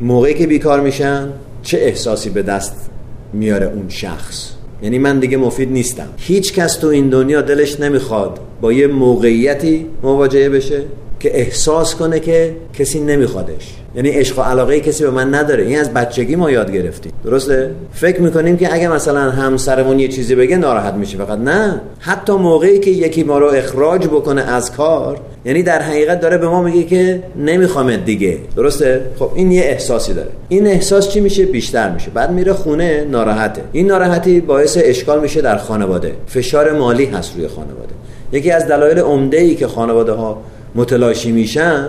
موقعی 0.00 0.34
که 0.34 0.46
بیکار 0.46 0.80
میشن 0.80 1.28
چه 1.62 1.78
احساسی 1.78 2.30
به 2.30 2.42
دست 2.42 2.90
میاره 3.32 3.66
اون 3.66 3.88
شخص؟ 3.88 4.50
یعنی 4.82 4.98
من 4.98 5.18
دیگه 5.18 5.36
مفید 5.36 5.72
نیستم. 5.72 6.08
هیچ 6.16 6.52
کس 6.52 6.76
تو 6.76 6.86
این 6.86 7.08
دنیا 7.08 7.42
دلش 7.42 7.80
نمی‌خواد 7.80 8.40
با 8.60 8.72
یه 8.72 8.86
موقعیتی 8.86 9.86
مواجهه 10.02 10.48
بشه 10.48 10.82
که 11.20 11.38
احساس 11.38 11.94
کنه 11.94 12.20
که 12.20 12.56
کسی 12.78 13.00
نمیخوادش. 13.00 13.74
یعنی 13.94 14.08
عشق 14.08 14.38
و 14.38 14.42
علاقه 14.42 14.80
کسی 14.80 15.04
به 15.04 15.10
من 15.10 15.34
نداره. 15.34 15.64
این 15.64 15.78
از 15.78 15.92
بچگی 15.92 16.36
ما 16.36 16.50
یاد 16.50 16.72
گرفتیم. 16.72 17.12
درسته؟ 17.24 17.70
فکر 17.92 18.20
می‌کنیم 18.20 18.56
که 18.56 18.74
اگه 18.74 18.88
مثلا 18.88 19.30
همسرمون 19.30 19.98
یه 19.98 20.08
چیزی 20.08 20.34
بگه 20.34 20.56
ناراحت 20.56 20.94
میشه. 20.94 21.18
فقط 21.18 21.38
نه. 21.38 21.80
حتی 21.98 22.32
موقعی 22.32 22.78
که 22.78 22.90
یکی 22.90 23.22
ما 23.22 23.38
رو 23.38 23.46
اخراج 23.46 24.06
بکنه 24.06 24.42
از 24.42 24.72
کار 24.72 25.20
یعنی 25.44 25.62
در 25.62 25.82
حقیقت 25.82 26.20
داره 26.20 26.38
به 26.38 26.48
ما 26.48 26.62
میگه 26.62 26.82
که 26.82 27.22
نمی‌خوام 27.36 27.96
دیگه. 27.96 28.38
درسته؟ 28.56 29.00
خب 29.18 29.30
این 29.34 29.52
یه 29.52 29.62
احساسی 29.62 30.14
داره. 30.14 30.28
این 30.48 30.66
احساس 30.66 31.08
چی 31.08 31.20
میشه؟ 31.20 31.46
بیشتر 31.46 31.90
میشه. 31.90 32.10
بعد 32.10 32.30
میره 32.30 32.52
خونه 32.52 33.04
ناراحته. 33.10 33.62
این 33.72 33.86
ناراحتی 33.86 34.40
باعث 34.40 34.78
اشکال 34.80 35.20
میشه 35.20 35.40
در 35.40 35.56
خانواده. 35.56 36.12
فشار 36.26 36.72
مالی 36.72 37.04
هست 37.04 37.36
روی 37.36 37.48
خانواده. 37.48 37.94
یکی 38.32 38.50
از 38.50 38.66
دلایل 38.66 38.98
عمده 38.98 39.36
ای 39.36 39.54
که 39.54 39.66
خانواده 39.66 40.12
ها 40.12 40.42
متلاشی 40.74 41.32
میشن 41.32 41.88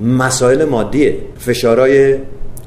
مسائل 0.00 0.64
مادیه. 0.64 1.16
فشارهای 1.38 2.16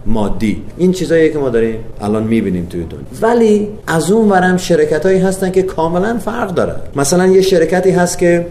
مادی. 0.06 0.62
این 0.78 0.92
چیزایی 0.92 1.32
که 1.32 1.38
ما 1.38 1.50
داریم 1.50 1.76
الان 2.02 2.24
می‌بینیم 2.24 2.68
توی 2.70 2.84
دنیا. 2.84 3.04
ولی 3.22 3.68
از 3.88 4.12
اون 4.12 4.30
ورم 4.30 4.58
شرکت 4.58 5.06
هایی 5.06 5.20
هستن 5.20 5.52
که 5.52 5.62
کاملا 5.62 6.18
فرق 6.18 6.54
دارن 6.54 6.76
مثلا 6.96 7.28
یه 7.28 7.42
شرکتی 7.42 7.92
هست 7.92 8.18
که 8.18 8.46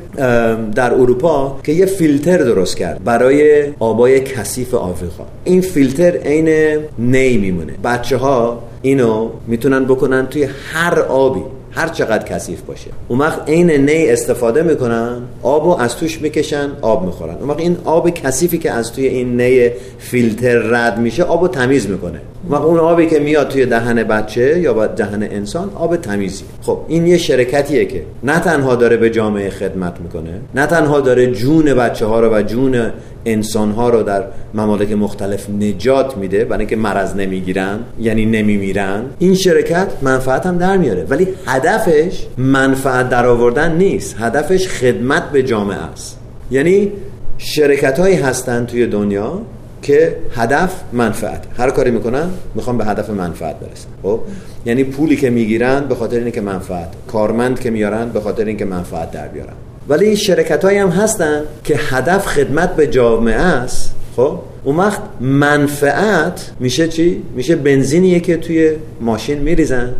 در 0.74 0.94
اروپا 0.94 1.58
که 1.62 1.72
یه 1.72 1.86
فیلتر 1.86 2.38
درست 2.38 2.76
کرد 2.76 3.04
برای 3.04 3.64
آبای 3.78 4.20
کثیف 4.20 4.74
آفریقا. 4.74 5.24
این 5.44 5.60
فیلتر 5.60 6.16
عین 6.16 6.78
نی 6.98 7.36
میمونه. 7.38 7.72
بچه 7.84 8.16
ها 8.16 8.62
اینو 8.82 9.28
می‌تونن 9.46 9.84
بکنن 9.84 10.26
توی 10.26 10.48
هر 10.72 11.00
آبی. 11.00 11.40
هر 11.74 11.88
چقدر 11.88 12.24
کثیف 12.24 12.60
باشه. 12.60 12.90
اون 13.08 13.18
وقت 13.18 13.48
عین 13.48 13.70
نی 13.70 14.08
استفاده 14.10 14.62
می‌کنن 14.62 15.16
آبو 15.42 15.80
از 15.80 15.96
توش 15.96 16.20
می‌کشن 16.20 16.70
آب 16.82 17.06
می‌خورن. 17.06 17.34
اون 17.34 17.48
وقت 17.48 17.60
این 17.60 17.76
آب 17.84 18.10
کثیفی 18.10 18.58
که 18.58 18.70
از 18.70 18.92
توی 18.92 19.06
این 19.06 19.40
نی 19.40 19.70
فیلتر 19.98 20.58
رد 20.58 20.98
میشه 20.98 21.22
آبو 21.22 21.48
تمیز 21.48 21.88
می‌کنه. 21.90 22.20
اون 22.44 22.52
وقت 22.52 22.62
اون 22.62 22.78
آبی 22.78 23.06
که 23.06 23.18
میاد 23.18 23.48
توی 23.48 23.66
دهن 23.66 24.02
بچه 24.02 24.60
یا 24.60 24.86
دهن 24.86 25.22
انسان 25.22 25.70
آب 25.74 25.96
تمیزی. 25.96 26.44
خب 26.62 26.78
این 26.88 27.06
یه 27.06 27.18
شرکتیه 27.18 27.84
که 27.84 28.02
نه 28.22 28.40
تنها 28.40 28.74
داره 28.74 28.96
به 28.96 29.10
جامعه 29.10 29.50
خدمت 29.50 30.00
می‌کنه 30.00 30.40
نه 30.54 30.66
تنها 30.66 31.00
داره 31.00 31.26
جون 31.26 31.74
بچه 31.74 32.06
ها 32.06 32.20
رو 32.20 32.34
و 32.34 32.42
جون 32.42 32.90
انسان 33.26 33.70
ها 33.70 33.88
رو 33.90 34.02
در 34.02 34.24
ممالک 34.54 34.92
مختلف 34.92 35.50
نجات 35.50 36.16
میده 36.16 36.44
برای 36.44 36.60
اینکه 36.60 36.76
مرض 36.76 37.16
نمی‌گیرن 37.16 37.78
یعنی 38.00 38.26
نمیمیرن. 38.26 39.02
این 39.18 39.34
شرکت 39.34 39.88
منفعت 40.02 40.46
هم 40.46 40.58
در 40.58 40.76
میاره. 40.76 41.04
ولی 41.08 41.28
هدفش 41.46 42.26
منفعت 42.36 43.08
در 43.08 43.26
آوردن 43.26 43.76
نیست. 43.76 44.16
هدفش 44.18 44.68
خدمت 44.68 45.30
به 45.30 45.42
جامعه 45.42 45.76
است. 45.76 46.18
یعنی 46.50 46.92
شرکت 47.38 47.98
هایی 47.98 48.16
هستن 48.16 48.66
توی 48.66 48.86
دنیا 48.86 49.40
که 49.82 50.16
هدف 50.36 50.72
منفعت. 50.92 51.44
هر 51.56 51.70
کاری 51.70 51.90
می‌کنن 51.90 52.30
می‌خوان 52.54 52.78
به 52.78 52.84
هدف 52.84 53.10
منفعت 53.10 53.60
برسن. 53.60 53.88
خب؟ 54.02 54.20
یعنی 54.66 54.84
پولی 54.84 55.16
که 55.16 55.30
می‌گیرن 55.30 55.80
به 55.80 55.94
خاطر 55.94 56.16
اینکه 56.16 56.40
منفعت. 56.40 56.88
کارمند 57.08 57.60
که 57.60 57.70
میارن 57.70 58.08
به 58.08 58.20
خاطر 58.20 58.44
اینکه 58.44 58.64
منفعت 58.64 59.10
در 59.10 59.28
بیارن. 59.28 59.52
ولی 59.88 60.16
شرکت 60.16 60.64
هم 60.64 60.88
هستن 60.88 61.42
که 61.64 61.76
هدف 61.76 62.26
خدمت 62.26 62.76
به 62.76 62.86
جامعه 62.86 63.40
است 63.40 63.94
خب؟ 64.16 64.38
اون 64.64 64.76
وقت 64.76 65.00
منفعت 65.20 66.50
میشه 66.60 66.88
چی؟ 66.88 67.22
میشه 67.34 67.56
بنزینیه 67.56 68.20
که 68.20 68.36
توی 68.36 68.72
ماشین 69.00 69.38
میریزن 69.38 69.94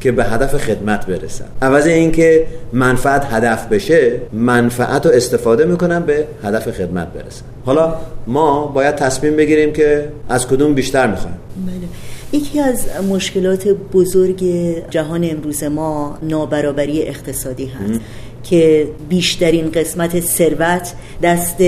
که 0.00 0.12
به 0.12 0.24
هدف 0.24 0.56
خدمت 0.56 1.06
برسن. 1.06 1.44
عوض 1.62 1.86
اینکه 1.86 2.46
منفعت 2.72 3.26
هدف 3.30 3.66
بشه 3.66 4.20
منفعت 4.32 5.06
رو 5.06 5.12
استفاده 5.12 5.64
می‌کنن 5.64 6.00
به 6.00 6.26
هدف 6.44 6.70
خدمت 6.70 7.08
برسن. 7.12 7.44
حالا 7.64 7.94
ما 8.26 8.66
باید 8.66 8.94
تصمیم 8.94 9.36
بگیریم 9.36 9.72
که 9.72 10.08
از 10.28 10.48
کدوم 10.48 10.74
بیشتر 10.74 11.06
می‌خوایم. 11.06 11.36
بله. 11.66 12.40
یکی 12.40 12.60
از 12.60 12.86
مشکلات 13.10 13.68
بزرگ 13.68 14.44
جهان 14.90 15.28
امروز 15.30 15.64
ما 15.64 16.18
نابرابری 16.22 17.02
اقتصادی 17.02 17.66
هست. 17.66 18.00
که 18.42 18.88
بیشترین 19.08 19.70
قسمت 19.70 20.20
ثروت 20.20 20.92
دست 21.22 21.62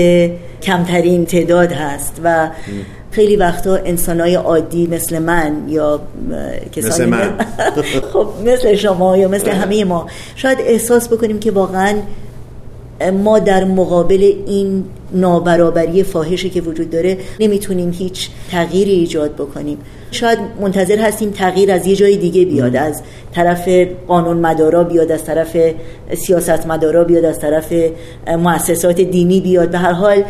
کمترین 0.61 1.25
تعداد 1.25 1.71
هست 1.71 2.21
و 2.23 2.49
خیلی 3.11 3.35
وقتا 3.35 3.75
انسانای 3.75 4.35
عادی 4.35 4.87
مثل 4.87 5.19
من 5.19 5.65
یا 5.67 6.01
کسانی 6.71 6.93
مثل 6.93 7.05
من. 7.05 7.37
خب 8.13 8.27
مثل 8.45 8.75
شما 8.75 9.17
یا 9.17 9.27
مثل 9.27 9.49
همه 9.49 9.83
ما 9.83 10.07
شاید 10.35 10.57
احساس 10.61 11.07
بکنیم 11.07 11.39
که 11.39 11.51
واقعا 11.51 11.95
ما 13.23 13.39
در 13.39 13.63
مقابل 13.63 14.33
این 14.47 14.85
نابرابری 15.13 16.03
فاحشی 16.03 16.49
که 16.49 16.61
وجود 16.61 16.89
داره 16.89 17.17
نمی‌تونیم 17.39 17.91
هیچ 17.91 18.29
تغییری 18.51 18.91
ایجاد 18.91 19.33
بکنیم. 19.33 19.77
شاید 20.11 20.39
منتظر 20.61 20.99
هستیم 20.99 21.31
تغییر 21.31 21.71
از 21.71 21.87
یه 21.87 21.95
جای 21.95 22.17
دیگه 22.17 22.45
بیاد 22.45 22.75
از 22.75 23.01
طرف 23.35 23.69
قانون 24.07 24.37
مدارا 24.37 24.83
بیاد 24.83 25.11
از 25.11 25.23
طرف 25.23 25.57
سیاست 26.17 26.67
مدارا 26.67 27.03
بیاد 27.03 27.25
از 27.25 27.39
طرف 27.39 27.73
مؤسسات 28.27 29.01
دینی 29.01 29.41
بیاد. 29.41 29.71
به 29.71 29.77
هر 29.77 29.91
حال 29.91 30.23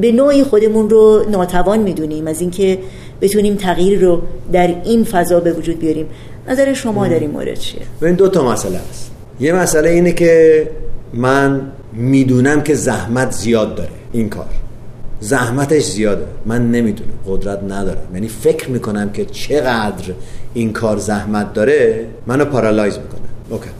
به 0.00 0.12
نوعی 0.12 0.44
خودمون 0.44 0.90
رو 0.90 1.24
ناتوان 1.30 1.78
می‌دونیم 1.78 2.26
از 2.26 2.40
اینکه 2.40 2.78
بتونیم 3.20 3.54
تغییر 3.54 4.00
رو 4.00 4.22
در 4.52 4.74
این 4.84 5.04
فضا 5.04 5.40
به 5.40 5.52
وجود 5.52 5.78
بیاریم. 5.78 6.06
نظر 6.48 6.72
شما 6.72 7.08
در 7.08 7.18
این 7.18 7.30
مورد 7.30 7.58
چیه؟ 7.58 7.80
این 8.02 8.14
دو 8.14 8.28
تا 8.28 8.52
مسئله 8.52 8.78
است 8.90 9.10
یه 9.40 9.52
مسئله 9.52 9.90
اینه 9.90 10.12
که 10.12 10.68
من 11.14 11.60
می‌دونم 11.92 12.62
که 12.62 12.74
زحمت 12.74 13.32
زیاد 13.32 13.74
داره. 13.74 14.01
این 14.12 14.28
کار. 14.28 14.46
زحمتش 15.20 15.82
زیاده. 15.84 16.24
من 16.46 16.70
نمی‌دونم. 16.70 17.10
قدرت 17.26 17.62
ندارم. 17.62 18.14
یعنی 18.14 18.28
فکر 18.28 18.70
می‌کنم 18.70 19.10
که 19.12 19.24
چقدر 19.24 20.12
این 20.54 20.72
کار 20.72 20.96
زحمت 20.96 21.52
داره 21.54 22.06
منو 22.26 22.44
paralyze 22.44 22.98
می‌کنه. 22.98 23.20
okay. 23.50 23.70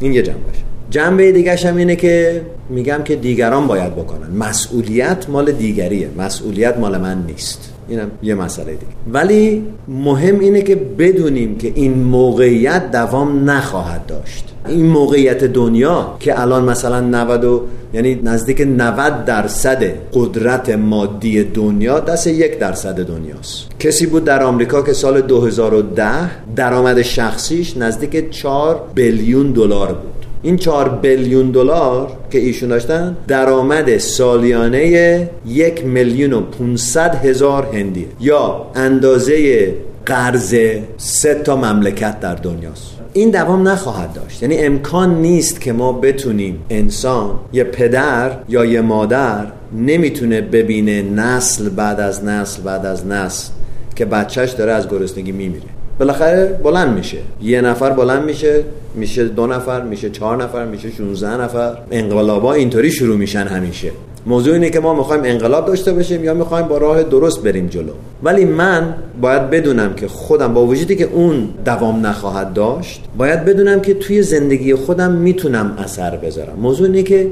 این 0.00 0.12
یه 0.12 0.22
جنبش 0.22 0.56
جنبه 0.90 1.32
دیگه 1.32 1.56
هم 1.56 1.76
اینه 1.76 1.96
که 1.96 2.42
میگم 2.68 3.02
که 3.04 3.16
دیگران 3.16 3.66
باید 3.66 3.96
بکنن. 3.96 4.36
مسئولیت 4.36 5.28
مال 5.28 5.52
دیگریه. 5.52 6.10
مسئولیت 6.18 6.76
مال 6.78 6.98
من 6.98 7.24
نیست. 7.26 7.72
اینم 7.88 8.10
یه 8.22 8.34
مسئله 8.34 8.72
دیگه. 8.72 8.92
ولی 9.12 9.64
مهم 9.88 10.40
اینه 10.40 10.62
که 10.62 10.74
بدونیم 10.74 11.58
که 11.58 11.72
این 11.74 11.94
موقعیت 11.94 12.90
دوام 12.90 13.50
نخواهد 13.50 14.06
داشت. 14.06 14.44
این 14.68 14.86
موقعیت 14.86 15.44
دنیا 15.44 16.16
که 16.20 16.40
الان 16.40 16.64
مثلا 16.64 17.00
90 17.00 17.44
و 17.44 17.62
یعنی 17.94 18.14
نزدیک 18.14 18.60
90 18.60 19.24
درصد 19.24 19.84
قدرت 20.12 20.70
مادی 20.70 21.44
دنیا 21.44 22.00
دست 22.00 22.26
یک 22.26 22.58
درصد 22.58 23.06
دنیاست. 23.06 23.66
کسی 23.78 24.06
بود 24.06 24.24
در 24.24 24.42
آمریکا 24.42 24.82
که 24.82 24.92
سال 24.92 25.20
2010 25.20 26.54
درآمد 26.56 27.02
شخصیش 27.02 27.76
نزدیک 27.76 28.30
4 28.30 28.82
بیلیون 28.94 29.52
دلار 29.52 29.88
بود. 29.88 30.27
این 30.42 30.56
4 30.56 30.88
بیلیون 30.88 31.50
دلار 31.50 32.08
که 32.30 32.38
ایشون 32.38 32.68
داشتن 32.68 33.16
درآمد 33.28 33.98
سالیانه 33.98 35.30
یک 35.46 35.84
میلیون 35.84 36.32
و 36.32 36.40
500 36.40 37.14
هزار 37.14 37.68
هندیه 37.72 38.06
یا 38.20 38.66
اندازه 38.74 39.74
قرض 40.06 40.54
سه 40.96 41.34
تا 41.34 41.56
مملکت 41.56 42.20
در 42.20 42.34
دنیاست. 42.34 42.98
این 43.12 43.30
دوام 43.30 43.68
نخواهد 43.68 44.12
داشت. 44.12 44.42
یعنی 44.42 44.58
امکان 44.58 45.20
نیست 45.20 45.60
که 45.60 45.72
ما 45.72 45.92
بتونیم 45.92 46.58
انسان 46.70 47.30
یه 47.52 47.64
پدر 47.64 48.30
یا 48.48 48.64
یه 48.64 48.80
مادر 48.80 49.46
نمی‌تونه 49.72 50.40
ببینه 50.40 51.02
نسل 51.02 51.68
بعد 51.68 52.00
از 52.00 52.24
نسل 52.24 52.62
بعد 52.62 52.86
از 52.86 53.06
نسل 53.06 53.50
که 53.96 54.04
بچهش 54.04 54.50
داره 54.50 54.72
از 54.72 54.88
گرسنگی 54.88 55.32
میمیره. 55.32 55.66
بالاخره 55.98 56.60
بلند 56.62 56.96
میشه. 56.96 57.18
یه 57.42 57.60
نفر 57.60 57.90
بلند 57.90 58.24
میشه 58.24 58.64
میشه 58.98 59.24
دو 59.24 59.46
نفر 59.46 59.80
میشه 59.82 60.10
چهار 60.10 60.42
نفر 60.42 60.64
میشه 60.64 60.90
16 60.90 61.42
نفر. 61.42 61.78
انقلابا 61.90 62.52
اینطوری 62.52 62.90
شروع 62.90 63.16
میشن 63.16 63.46
همیشه. 63.46 63.90
موضوع 64.26 64.54
اینه 64.54 64.70
که 64.70 64.80
ما 64.80 64.94
می‌خوایم 64.94 65.22
انقلاب 65.24 65.66
داشته 65.66 65.92
باشیم 65.92 66.24
یا 66.24 66.34
می‌خوایم 66.34 66.68
با 66.68 66.78
راه 66.78 67.02
درست 67.02 67.42
بریم 67.42 67.66
جلو. 67.66 67.92
ولی 68.22 68.44
من 68.44 68.94
باید 69.20 69.50
بدونم 69.50 69.94
که 69.94 70.08
خودم 70.08 70.54
با 70.54 70.66
وجودی 70.66 70.96
که 70.96 71.04
اون 71.04 71.48
دوام 71.64 72.06
نخواهد 72.06 72.52
داشت 72.52 73.00
باید 73.16 73.44
بدونم 73.44 73.80
که 73.80 73.94
توی 73.94 74.22
زندگی 74.22 74.74
خودم 74.74 75.12
می‌تونم 75.12 75.74
اثر 75.78 76.16
بذارم. 76.16 76.56
موضوع 76.60 76.86
اینه 76.86 77.02
که 77.02 77.26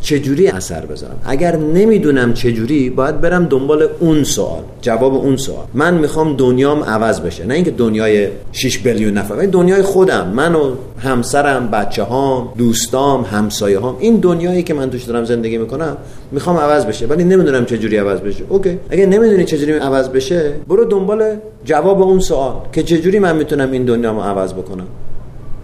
چجوری 0.00 0.48
اثر 0.48 0.86
بذارم؟ 0.86 1.16
اگر 1.24 1.56
نمی‌دونم 1.56 2.34
چجوری 2.34 2.90
باید 2.90 3.20
برم 3.20 3.44
دنبال 3.44 3.88
اون 4.00 4.24
سوال 4.24 4.62
جواب 4.82 5.14
اون 5.14 5.36
سوال. 5.36 5.64
من 5.74 5.94
می‌خوام 5.94 6.36
دنیام 6.36 6.82
عوض 6.84 7.20
بشه. 7.20 7.46
نه 7.46 7.54
اینکه 7.54 7.70
دنیای 7.70 8.28
6 8.52 8.78
بیلیون 8.78 9.14
نفر 9.14 9.36
دنیای 9.36 9.82
خودم 9.82 10.28
من 10.28 10.54
و 10.54 10.74
همسرم 10.98 11.68
بچه 11.70 12.02
هام 12.02 12.48
دوستام 12.58 13.22
همسایه 13.22 13.78
هام 13.78 13.96
این 14.00 14.16
دنیایی 14.16 14.62
که 14.62 14.74
من 14.74 14.90
توش 14.90 15.04
دارم 15.04 15.24
زندگی 15.24 15.58
می‌کنم 15.58 15.96
می‌خوام 16.32 16.56
عوض 16.56 16.86
بشه 16.86 17.06
ولی 17.06 17.24
نمی‌دونم 17.24 17.64
چجوری 17.64 17.96
عوض 17.96 18.20
بشه. 18.20 18.44
اوکی. 18.48 18.78
اگه 18.90 19.06
نمی‌دونی 19.06 19.44
چجوری 19.44 19.72
عوض 19.72 20.08
بشه 20.08 20.52
برو 20.68 20.84
دنبال 20.84 21.36
جواب 21.64 22.02
اون 22.02 22.20
سوال 22.20 22.54
که 22.72 22.82
چجوری 22.82 23.18
من 23.18 23.36
می‌تونم 23.36 23.72
این 23.72 23.84
دنیامو 23.84 24.20
عوض 24.20 24.52
بکنم. 24.52 24.86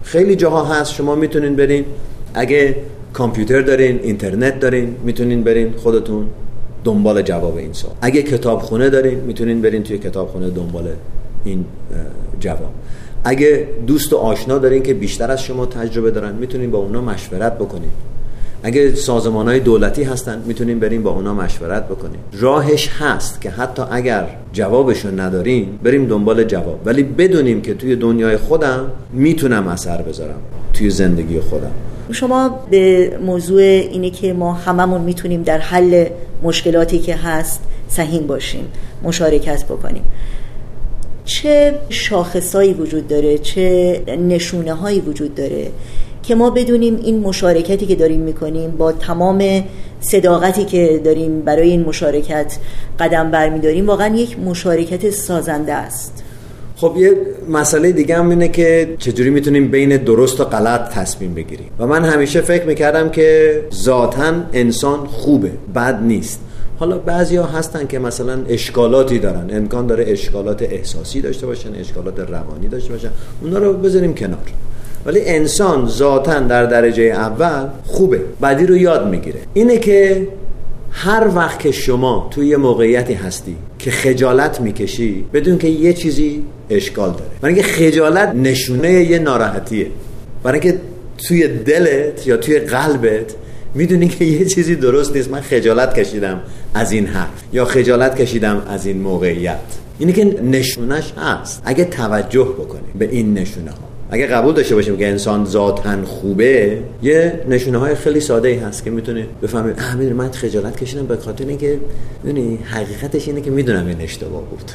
خیلی 0.03 0.35
جاها 0.35 0.65
هست 0.65 0.93
شما 0.93 1.15
می‌تونین 1.15 1.55
برین. 1.55 1.85
اگه 2.33 2.75
کامپیوتر 3.13 3.61
دارین 3.61 3.99
اینترنت 4.03 4.59
دارین 4.59 4.95
می‌تونین 5.03 5.43
برین 5.43 5.73
خودتون 5.77 6.27
دنبال 6.83 7.21
جواب 7.21 7.57
این 7.57 7.73
سوال. 7.73 7.95
اگه 8.01 8.21
کتابخونه 8.21 8.89
دارین 8.89 9.19
می‌تونین 9.19 9.61
برین 9.61 9.83
توی 9.83 9.97
کتابخونه 9.97 10.49
دنبال 10.49 10.89
این 11.45 11.65
جواب. 12.39 12.71
اگه 13.23 13.67
دوست 13.87 14.13
و 14.13 14.17
آشنا 14.17 14.57
دارین 14.57 14.83
که 14.83 14.93
بیشتر 14.93 15.31
از 15.31 15.43
شما 15.43 15.65
تجربه 15.65 16.11
دارن 16.11 16.35
می‌تونین 16.35 16.71
با 16.71 16.77
اونا 16.77 17.01
مشورت 17.01 17.55
بکنین. 17.55 17.91
اگه 18.63 18.95
سازمان 18.95 19.47
های 19.47 19.59
دولتی 19.59 20.03
هستن 20.03 20.43
می‌تونیم 20.45 20.79
بریم 20.79 21.03
با 21.03 21.11
اونا 21.11 21.33
مشورت 21.33 21.85
بکنیم. 21.85 22.19
راهش 22.33 22.89
هست 22.99 23.41
که 23.41 23.49
حتی 23.49 23.83
اگر 23.91 24.27
جوابشون 24.53 25.19
نداریم 25.19 25.79
بریم 25.83 26.07
دنبال 26.07 26.43
جواب. 26.43 26.79
ولی 26.85 27.03
بدونیم 27.03 27.61
که 27.61 27.73
توی 27.73 27.95
دنیای 27.95 28.37
خودم 28.37 28.91
می‌تونم 29.13 29.67
اثر 29.67 30.01
بذارم 30.01 30.39
توی 30.73 30.89
زندگی 30.89 31.39
خودم. 31.39 31.71
شما 32.11 32.59
به 32.71 33.11
موضوع 33.25 33.61
اینه 33.61 34.09
که 34.09 34.33
ما 34.33 34.53
هممون 34.53 35.01
می‌تونیم 35.01 35.43
در 35.43 35.57
حل 35.57 36.05
مشکلاتی 36.43 36.99
که 36.99 37.15
هست 37.15 37.63
سهیم 37.87 38.27
باشیم 38.27 38.65
مشارکت 39.03 39.65
بکنیم. 39.65 40.03
چه 41.25 41.73
شاخصایی 41.89 42.73
وجود 42.73 43.07
داره؟ 43.07 43.37
چه 43.37 44.01
نشونه 44.27 44.73
هایی 44.73 44.99
وجود 44.99 45.35
داره 45.35 45.71
که 46.27 46.35
ما 46.35 46.49
بدونیم 46.49 46.99
این 47.03 47.19
مشارکتی 47.19 47.85
که 47.85 47.95
داریم 47.95 48.21
می‌کنیم 48.21 48.71
با 48.71 48.91
تمام 48.91 49.63
صداقتی 49.99 50.65
که 50.65 51.01
داریم 51.03 51.41
برای 51.41 51.69
این 51.69 51.83
مشارکت 51.83 52.57
قدم 52.99 53.31
برمیداریم 53.31 53.87
واقعا 53.87 54.15
یک 54.15 54.39
مشارکت 54.39 55.09
سازنده 55.09 55.73
است. 55.73 56.23
خب 56.75 56.93
یه 56.97 57.11
مسئله 57.49 57.91
دیگه 57.91 58.17
هم 58.17 58.29
اینه 58.29 58.47
که 58.47 58.95
چجوری 58.99 59.29
می‌تونیم 59.29 59.71
بین 59.71 59.97
درست 59.97 60.39
و 60.41 60.43
غلط 60.43 60.89
تصمیم 60.89 61.33
بگیریم. 61.33 61.69
و 61.79 61.87
من 61.87 62.05
همیشه 62.05 62.41
فکر 62.41 62.65
می‌کردم 62.65 63.09
که 63.09 63.61
ذاتا 63.73 64.33
انسان 64.53 65.07
خوبه 65.07 65.51
بد 65.75 66.03
نیست. 66.03 66.39
حالا 66.79 66.97
بعضی 66.97 67.35
ها 67.35 67.45
هستن 67.45 67.87
که 67.87 67.99
مثلا 67.99 68.39
اشکالاتی 68.49 69.19
دارن. 69.19 69.49
امکان 69.51 69.87
داره 69.87 70.05
اشکالات 70.07 70.61
احساسی 70.61 71.21
داشته 71.21 71.45
باشن 71.47 71.75
اشکالات 71.79 72.19
روانی 72.19 72.67
داشته 72.67 72.93
باشن. 72.93 73.09
اونا 73.41 73.59
رو 73.59 73.73
بذاریم 73.73 74.13
کنار. 74.13 74.37
ولی 75.07 75.21
انسان 75.25 75.87
ذاتا 75.87 76.39
در 76.39 76.65
درجه 76.65 77.03
اول 77.03 77.67
خوبه 77.85 78.21
بعدی 78.39 78.65
رو 78.65 78.77
یاد 78.77 79.07
می‌گیره. 79.07 79.39
اینه 79.53 79.77
که 79.77 80.27
هر 80.91 81.27
وقت 81.35 81.59
که 81.59 81.71
شما 81.71 82.27
توی 82.31 82.47
یه 82.47 82.57
موقعیتی 82.57 83.13
هستی 83.13 83.55
که 83.79 83.91
خجالت 83.91 84.61
می‌کشی 84.61 85.25
بدون 85.33 85.57
که 85.57 85.67
یه 85.67 85.93
چیزی 85.93 86.43
اشکال 86.69 87.09
داره. 87.09 87.25
برای 87.41 87.55
اینکه 87.55 87.69
خجالت 87.69 88.35
نشونه 88.35 88.91
یه 88.91 89.19
ناراحتیه. 89.19 89.87
برای 90.43 90.59
اینکه 90.59 90.79
توی 91.27 91.47
دلت 91.47 92.27
یا 92.27 92.37
توی 92.37 92.59
قلبت 92.59 93.35
می‌دونی 93.75 94.07
که 94.07 94.25
یه 94.25 94.45
چیزی 94.45 94.75
درست 94.75 95.15
نیست 95.15 95.31
من 95.31 95.41
خجالت 95.41 95.99
کشیدم 95.99 96.41
از 96.73 96.91
این 96.91 97.05
حرف 97.05 97.43
یا 97.53 97.65
خجالت 97.65 98.21
کشیدم 98.21 98.61
از 98.69 98.85
این 98.85 98.97
موقعیت. 98.97 99.59
اینه 99.99 100.13
که 100.13 100.25
نشونش 100.43 101.13
هست. 101.17 101.61
اگه 101.65 101.85
توجه 101.85 102.43
بکنیم 102.59 102.93
به 102.99 103.09
این 103.11 103.33
نشونه 103.33 103.71
ها 103.71 103.96
اگه 104.09 104.27
قبول 104.27 104.53
داشته 104.53 104.75
باشیم 104.75 104.97
که 104.97 105.07
انسان 105.07 105.45
ذاتن 105.45 106.03
خوبه 106.03 106.77
یه 107.03 107.39
نشونه 107.49 107.77
های 107.77 107.95
خیلی 107.95 108.19
ساده 108.19 108.47
ای 108.47 108.55
هست 108.55 108.83
که 108.83 108.89
می‌تونه 108.89 109.27
بفهمیم 109.41 109.75
اه 109.77 109.95
می‌دونی 109.95 110.15
من 110.15 110.31
خجالت 110.31 110.77
کشیدم 110.77 111.05
به 111.05 111.17
خاطر 111.17 111.45
اینکه 111.47 111.79
می‌دونی 112.23 112.59
حقیقتش 112.63 113.27
اینه 113.27 113.41
که 113.41 113.51
می‌دونم 113.51 113.87
این 113.87 114.01
اشتباه 114.01 114.43
بود. 114.43 114.71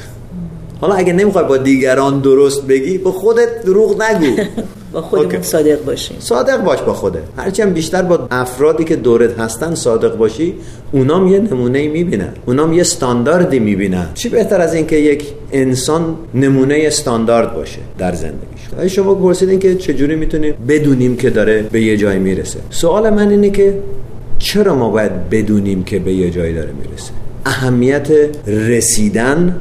حالا 0.81 0.95
اگه 0.95 1.13
نمی‌خوای 1.13 1.45
با 1.45 1.57
دیگران 1.57 2.19
درست 2.19 2.67
بگی 2.67 2.97
با 2.97 3.11
خودت 3.11 3.63
دروغ 3.65 4.03
نگو. 4.03 4.43
با 4.93 5.01
خودمون 5.01 5.41
صادق 5.41 5.85
باشیم. 5.85 6.17
صادق 6.19 6.63
باش 6.63 6.81
با 6.81 6.93
خودت 6.93 7.21
هرچند 7.37 7.73
بیشتر 7.73 8.01
با 8.01 8.27
افرادی 8.31 8.83
که 8.83 8.95
دورت 8.95 9.39
هستن 9.39 9.75
صادق 9.75 10.17
باشی 10.17 10.53
اونام 10.91 11.27
یه 11.27 11.39
نمونه 11.39 11.87
می‌بینن. 11.87 12.29
اونام 12.45 12.73
یه 12.73 12.81
استانداردی 12.81 13.59
می‌بینن. 13.59 14.07
چی 14.13 14.29
بهتر 14.29 14.61
از 14.61 14.73
اینکه 14.73 14.95
یک 14.95 15.25
انسان 15.51 16.15
نمونه 16.33 16.79
استاندارد 16.81 17.53
باشه 17.55 17.79
در 17.97 18.13
زندگیش؟ 18.13 18.93
شما 18.95 19.15
پرسیدین 19.15 19.59
که 19.59 19.75
چجوری 19.75 20.15
می‌تونیم 20.15 20.53
بدونیم 20.67 21.15
که 21.17 21.29
داره 21.29 21.61
به 21.71 21.81
یه 21.81 21.97
جای 21.97 22.19
می‌رسه؟ 22.19 22.59
سوال 22.69 23.09
من 23.09 23.29
اینه 23.29 23.49
که 23.49 23.79
چرا 24.39 24.75
ما 24.75 24.89
باید 24.89 25.29
بدونیم 25.29 25.83
که 25.83 25.99
به 25.99 26.13
یه 26.13 26.29
جایی 26.29 26.53
داره 26.53 26.71
می‌رسه؟ 26.81 27.11
اهمیت 27.45 28.07
رسیدن 28.47 29.55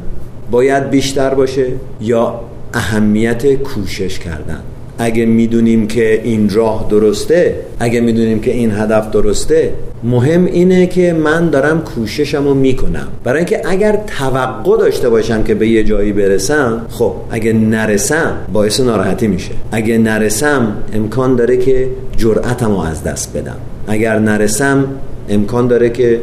باید 0.50 0.90
بیشتر 0.90 1.34
باشه 1.34 1.66
یا 2.00 2.40
اهمیت 2.74 3.54
کوشش 3.54 4.18
کردن؟ 4.18 4.60
اگه 5.02 5.26
می‌دونیم 5.26 5.86
که 5.86 6.20
این 6.24 6.50
راه 6.50 6.86
درسته 6.90 7.54
اگه 7.80 8.00
می‌دونیم 8.00 8.40
که 8.40 8.50
این 8.50 8.70
هدف 8.70 9.10
درسته 9.10 9.72
مهم 10.04 10.44
اینه 10.44 10.86
که 10.86 11.12
من 11.12 11.50
دارم 11.50 11.80
کوششم 11.80 12.44
رو 12.44 12.54
می‌کنم. 12.54 13.08
برای 13.24 13.38
اینکه 13.38 13.60
اگر 13.64 13.98
توقع 14.18 14.78
داشته 14.78 15.08
باشم 15.08 15.42
که 15.42 15.54
به 15.54 15.68
یه 15.68 15.84
جایی 15.84 16.12
برسم 16.12 16.86
خب 16.88 17.12
اگه 17.30 17.52
نرسم 17.52 18.32
باعث 18.52 18.80
ناراحتی 18.80 19.26
میشه. 19.26 19.52
اگه 19.72 19.98
نرسم 19.98 20.76
امکان 20.94 21.36
داره 21.36 21.56
که 21.56 21.88
جرأتم 22.16 22.70
رو 22.70 22.78
از 22.78 23.04
دست 23.04 23.36
بدم. 23.36 23.56
اگر 23.86 24.18
نرسم 24.18 24.84
امکان 25.28 25.66
داره 25.66 25.90
که 25.90 26.20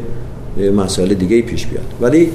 مسائل 0.76 1.14
دیگه 1.14 1.42
پیش 1.42 1.68
بیاد. 1.68 1.86
ولی 2.02 2.30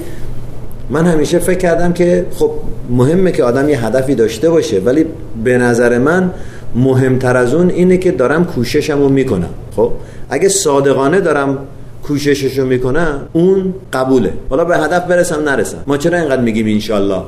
من 0.91 1.07
همیشه 1.07 1.39
فکر 1.39 1.59
کردم 1.59 1.93
که 1.93 2.27
خب 2.39 2.51
مهمه 2.91 3.33
که 3.33 3.45
آدم 3.45 3.69
یه 3.69 3.87
هدفی 3.87 4.15
داشته 4.15 4.51
باشه 4.51 4.81
ولی 4.81 5.07
به 5.45 5.59
نظر 5.59 5.99
من 5.99 6.31
مهمتر 6.75 7.37
از 7.37 7.55
اون 7.55 7.71
اینه 7.71 7.97
که 7.97 8.11
دارم 8.11 8.45
کوششم 8.45 8.99
رو 8.99 9.09
می‌کنم. 9.09 9.49
خب 9.77 9.91
اگه 10.31 10.49
صادقانه 10.49 11.21
دارم 11.21 11.59
کوششش 12.03 12.59
رو 12.59 12.67
می‌کنم 12.67 13.21
اون 13.33 13.75
قبوله. 13.93 14.33
حالا 14.51 14.65
به 14.65 14.77
هدف 14.77 15.07
برسم 15.07 15.49
نرسم. 15.49 15.79
ما 15.87 15.97
چرا 15.97 16.19
اینقدر 16.19 16.43
میگیم 16.43 16.67
انشالله 16.67 17.23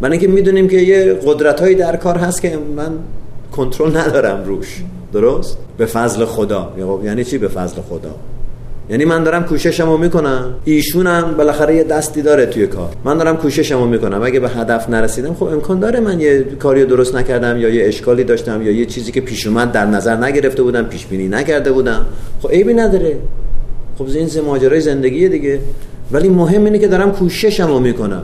من 0.00 0.12
اینکه 0.12 0.28
می‌دونیم 0.28 0.68
که 0.68 0.76
یه 0.76 1.18
قدرت 1.26 1.60
هایی 1.60 1.74
در 1.74 1.96
کار 1.96 2.16
هست 2.16 2.42
که 2.42 2.58
من 2.76 2.92
کنترل 3.52 3.96
ندارم 3.96 4.44
روش. 4.44 4.82
درست؟ 5.12 5.58
به 5.78 5.86
فضل 5.86 6.24
خدا. 6.24 6.72
یعنی 7.04 7.24
چی 7.24 7.38
به 7.38 7.48
فضل 7.48 7.76
خدا؟ 7.88 8.10
یعنی 8.92 9.04
من 9.04 9.24
دارم 9.24 9.44
کوششمو 9.44 9.96
می‌کنم. 9.96 10.54
ایشونم 10.64 11.34
بالاخره 11.36 11.76
یه 11.76 11.84
دستی 11.84 12.22
داره 12.22 12.46
توی 12.46 12.66
کار. 12.66 12.90
من 13.04 13.18
دارم 13.18 13.36
کوششمو 13.36 13.86
می‌کنم. 13.86 14.22
اگه 14.22 14.40
به 14.40 14.48
هدف 14.48 14.88
نرسیدم 14.88 15.34
خب 15.34 15.44
امکان 15.44 15.80
داره 15.80 16.00
من 16.00 16.20
یه 16.20 16.42
کاری 16.58 16.84
درست 16.84 17.14
نکردم 17.16 17.56
یا 17.56 17.68
یه 17.68 17.86
اشکالی 17.86 18.24
داشتم 18.24 18.62
یا 18.62 18.72
یه 18.72 18.86
چیزی 18.86 19.12
که 19.12 19.20
پیش 19.20 19.46
اومد 19.46 19.72
در 19.72 19.86
نظر 19.86 20.16
نگرفته 20.16 20.62
بودم 20.62 20.82
پیش 20.82 21.06
بینی 21.06 21.28
نکرده 21.28 21.72
بودم. 21.72 22.06
خب 22.42 22.50
عیبی 22.50 22.74
نداره. 22.74 23.16
خب 23.98 24.06
این 24.14 24.28
ماجرای 24.46 24.80
زندگی 24.80 25.28
دیگه. 25.28 25.60
ولی 26.12 26.28
مهم 26.28 26.64
اینه 26.64 26.78
که 26.78 26.88
دارم 26.88 27.12
کوششمو 27.12 27.78
می‌کنم. 27.78 28.22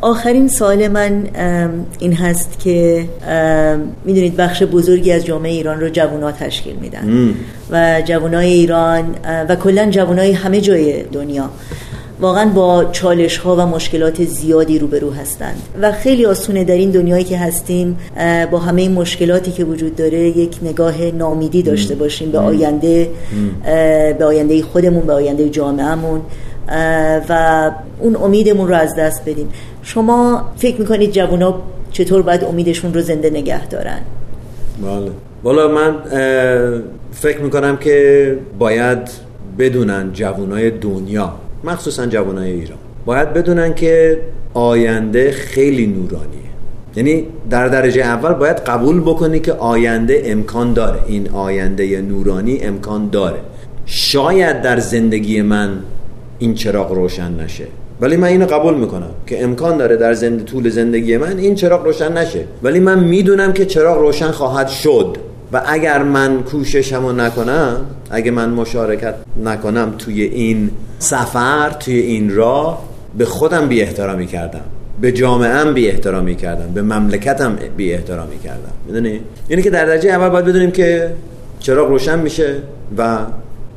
آخرین 0.00 0.48
سوال 0.48 0.88
من 0.88 1.22
این 1.98 2.12
هست 2.12 2.58
که 2.58 3.04
می‌دونید 4.04 4.36
بخش 4.36 4.62
بزرگی 4.62 5.12
از 5.12 5.24
جامعه 5.24 5.52
ایران 5.52 5.80
رو 5.80 5.88
جوونا 5.88 6.32
تشکیل 6.32 6.76
میدن. 6.80 7.34
و 7.70 8.02
جوانای 8.04 8.52
ایران 8.52 9.14
و 9.48 9.56
کلا 9.56 9.90
جوانای 9.90 10.32
همه 10.32 10.60
جای 10.60 11.02
دنیا 11.02 11.50
واقعا 12.20 12.48
با 12.48 12.84
چالش 12.84 13.36
ها 13.36 13.56
و 13.56 13.60
مشکلات 13.60 14.24
زیادی 14.24 14.78
روبرو 14.78 15.10
هستند. 15.10 15.62
و 15.82 15.92
خیلی 15.92 16.26
آسونه 16.26 16.64
در 16.64 16.74
این 16.74 16.90
دنیایی 16.90 17.24
که 17.24 17.38
هستیم 17.38 17.96
با 18.50 18.58
همه 18.58 18.82
این 18.82 18.92
مشکلاتی 18.92 19.50
که 19.50 19.64
وجود 19.64 19.96
داره 19.96 20.18
یک 20.18 20.56
نگاه 20.62 21.02
نامیدی 21.02 21.62
داشته 21.62 21.94
باشیم 21.94 22.30
به 22.30 22.38
آینده 22.38 23.10
به 24.18 24.24
آینده 24.24 24.62
خودمون 24.62 25.06
به 25.06 25.12
آینده 25.12 25.48
جامعهمون. 25.48 26.20
و 27.28 27.70
اون 27.98 28.16
امیدمون 28.16 28.68
رو 28.68 28.74
از 28.74 28.96
دست 28.96 29.22
بدیم 29.26 29.48
شما 29.82 30.48
فکر 30.56 30.80
می‌کنید 30.80 31.10
جوونا 31.10 31.54
چطور 31.92 32.22
باید 32.22 32.44
امیدشون 32.44 32.94
رو 32.94 33.00
زنده 33.00 33.30
نگه 33.30 33.66
دارن؟ 33.66 34.00
بله. 34.82 35.10
والا 35.44 35.68
من 35.68 35.94
فکر 37.12 37.40
می‌کنم 37.40 37.76
که 37.76 38.38
باید 38.58 38.98
بدونن 39.58 40.12
جوانای 40.12 40.70
دنیا 40.70 41.32
مخصوصا 41.64 42.06
جوانای 42.06 42.52
ایران 42.52 42.78
باید 43.06 43.32
بدونن 43.32 43.74
که 43.74 44.18
آینده 44.54 45.30
خیلی 45.30 45.86
نورانیه. 45.86 46.38
یعنی 46.96 47.26
در 47.50 47.68
درجه 47.68 48.02
اول 48.02 48.32
باید 48.32 48.56
قبول 48.56 49.00
بکنی 49.00 49.40
که 49.40 49.52
آینده 49.52 50.22
امکان 50.24 50.72
داره. 50.72 50.98
این 51.06 51.28
آینده 51.30 52.00
نورانی 52.00 52.58
امکان 52.58 53.08
داره. 53.08 53.38
شاید 53.86 54.62
در 54.62 54.78
زندگی 54.78 55.42
من 55.42 55.78
این 56.38 56.54
چراغ 56.54 56.92
روشن 56.92 57.40
نشه. 57.40 57.64
ولی 58.00 58.16
من 58.16 58.28
اینو 58.28 58.46
قبول 58.46 58.74
می‌کنم 58.74 59.10
که 59.26 59.44
امکان 59.44 59.76
داره 59.76 59.96
در 59.96 60.12
زند... 60.12 60.44
طول 60.44 60.68
زندگی 60.68 61.16
من 61.16 61.38
این 61.38 61.54
چراغ 61.54 61.84
روشن 61.84 62.12
نشه. 62.12 62.44
ولی 62.62 62.80
من 62.80 63.04
می‌دونم 63.04 63.52
که 63.52 63.66
چراغ 63.66 63.98
روشن 63.98 64.30
خواهد 64.30 64.68
شد. 64.68 65.16
و 65.52 65.62
اگر 65.66 66.02
من 66.02 66.42
کوششمو 66.42 67.12
نکنم 67.12 67.86
اگه 68.10 68.30
من 68.30 68.50
مشارکت 68.50 69.14
نکنم 69.44 69.94
توی 69.98 70.22
این 70.22 70.70
سفر 70.98 71.70
توی 71.70 71.98
این 71.98 72.34
راه 72.34 72.84
به 73.18 73.24
خودم 73.24 73.68
بی 73.68 73.82
احترامی 73.82 74.26
کردم. 74.26 74.64
به 75.00 75.12
جامعه 75.12 75.72
بی 75.72 75.88
احترامی 75.88 76.34
کردم. 76.34 76.74
به 76.74 76.82
مملکتم 76.82 77.56
بی 77.76 77.92
احترامی 77.92 78.38
کردم. 78.38 78.72
می‌دونی؟ 78.86 79.20
یعنی 79.48 79.62
که 79.62 79.70
در 79.70 79.86
درجه 79.86 80.10
اول 80.10 80.28
باید 80.28 80.44
بدونیم 80.44 80.70
که 80.70 81.10
چراغ 81.60 81.88
روشن 81.88 82.18
میشه 82.18 82.54
و 82.98 83.18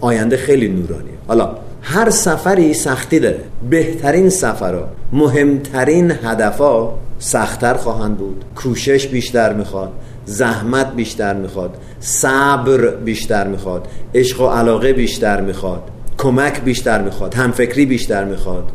آینده 0.02 0.38
خیلی 0.38 0.68
نورانیه. 0.68 1.14
حالا 1.28 1.50
هر 1.82 2.10
سفری 2.10 2.74
سختی 2.74 3.20
داره. 3.20 3.40
بهترین 3.70 4.30
سفرها 4.30 4.88
مهمترین 5.14 6.12
هدفها 6.12 7.00
سختتر 7.20 7.74
خواهند 7.74 8.18
بود. 8.18 8.46
کوشش 8.56 9.08
بیشتر 9.08 9.54
می‌خواد 9.54 9.92
زحمت 10.26 10.94
بیشتر 10.96 11.34
می‌خواد 11.34 11.78
صبر 12.00 12.88
بیشتر 12.88 13.48
می‌خواد 13.48 13.88
عشق 14.16 14.42
و 14.42 14.48
علاقه 14.48 14.94
بیشتر 14.94 15.42
می‌خواد 15.42 15.84
کمک 16.18 16.62
بیشتر 16.62 17.02
می‌خواد 17.02 17.34
همفکری 17.34 17.86
بیشتر 17.86 18.24
می‌خواد. 18.24 18.72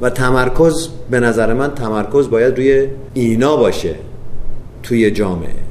و 0.00 0.10
تمرکز 0.10 0.88
به 1.10 1.20
نظر 1.20 1.52
من 1.54 1.74
تمرکز 1.74 2.30
باید 2.30 2.56
روی 2.56 2.88
اینا 3.14 3.56
باشه 3.56 3.94
توی 4.82 5.10
جامعه. 5.10 5.65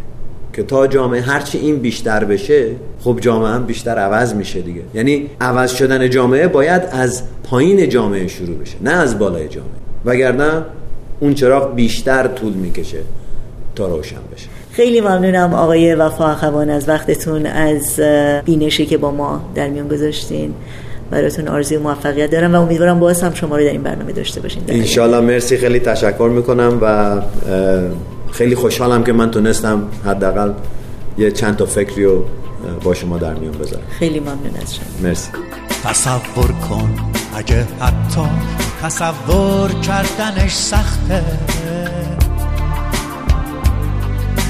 که 0.55 0.63
تا 0.63 0.87
جامعه 0.87 1.21
هرچی 1.21 1.57
این 1.57 1.79
بیشتر 1.79 2.23
بشه 2.23 2.67
خب 3.03 3.17
جامعه 3.21 3.49
هم 3.49 3.65
بیشتر 3.65 3.97
عوض 3.97 4.33
میشه 4.33 4.61
دیگه. 4.61 4.81
یعنی 4.93 5.29
عوض 5.41 5.71
شدن 5.71 6.09
جامعه 6.09 6.47
باید 6.47 6.81
از 6.91 7.23
پایین 7.43 7.89
جامعه 7.89 8.27
شروع 8.27 8.57
بشه 8.57 8.75
نه 8.81 8.91
از 8.91 9.19
بالای 9.19 9.47
جامعه. 9.47 9.69
وگرنه 10.05 10.63
اون 11.19 11.33
چراغ 11.33 11.75
بیشتر 11.75 12.27
طول 12.27 12.53
می‌کشه 12.53 12.97
تا 13.75 13.87
روشن 13.87 14.15
بشه. 14.35 14.47
خیلی 14.71 15.01
ممنونم 15.01 15.53
آقای 15.53 15.95
وفا 15.95 16.25
اخوان 16.25 16.69
از 16.69 16.89
وقتتون 16.89 17.45
از 17.45 17.99
بینشی 18.45 18.85
که 18.85 18.97
با 18.97 19.11
ما 19.11 19.41
در 19.55 19.69
میان 19.69 19.87
گذاشتین. 19.87 20.53
براتون 21.11 21.47
آرزوی 21.47 21.77
موفقیت 21.77 22.31
دارم 22.31 22.55
و 22.55 22.61
امیدوارم 22.61 22.99
باز 22.99 23.21
هم 23.21 23.33
شما 23.33 23.57
رو 23.57 23.63
در 23.63 23.69
این 23.69 23.83
برنامه 23.83 24.11
داشته 24.11 24.41
باشین 24.41 24.63
انشالله 24.67 25.19
مرسی. 25.19 25.57
خیلی 25.57 25.79
تشکر 25.79 26.29
می‌کنم 26.35 26.77
و 26.81 27.15
خیلی 28.35 28.55
خوشحالم 28.55 29.03
که 29.03 29.13
من 29.13 29.31
تونستم 29.31 29.87
حداقل 30.05 30.53
یه 31.17 31.31
چند 31.31 31.55
تا 31.55 31.65
فکری 31.65 32.05
رو 32.05 32.25
با 32.83 32.93
شما 32.93 33.17
در 33.17 33.33
میان 33.33 33.51
بذارم. 33.57 33.83
خیلی 33.99 34.19
ممنون 34.19 34.55
از 34.61 34.75
شما. 34.75 34.85
مرسی. 35.03 35.31
تصور 35.83 36.51
کن 36.51 36.95
اگه 37.35 37.67
حتی 37.79 38.21
تصور 38.81 39.71
کردنش 39.71 40.53
سخته. 40.53 41.23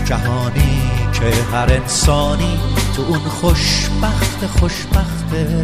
جهانی 0.06 0.82
که 1.14 1.26
هر 1.52 1.74
انسانی 1.74 2.60
تو 2.96 3.02
اون 3.02 3.20
خوشبخت 3.20 4.46
خوشبخته. 4.46 5.64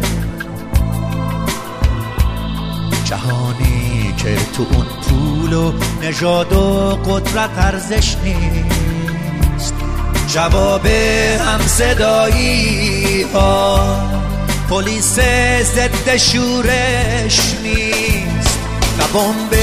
جهانی 3.12 4.14
که 4.16 4.36
تو 4.56 4.66
اون 4.72 4.86
پول 4.86 5.52
و 5.52 5.72
نژاد 6.02 6.52
و 6.52 6.98
قدرت 7.06 7.50
ارزش 7.56 8.16
نیست. 8.24 9.74
جواب 10.28 10.86
هم 10.86 11.60
صدایی 11.66 13.22
ها 13.34 13.96
پلیس 14.70 15.14
ضد 15.62 16.16
شورش 16.16 17.40
نیست. 17.62 18.58
نه 18.98 19.06
بمب 19.14 19.54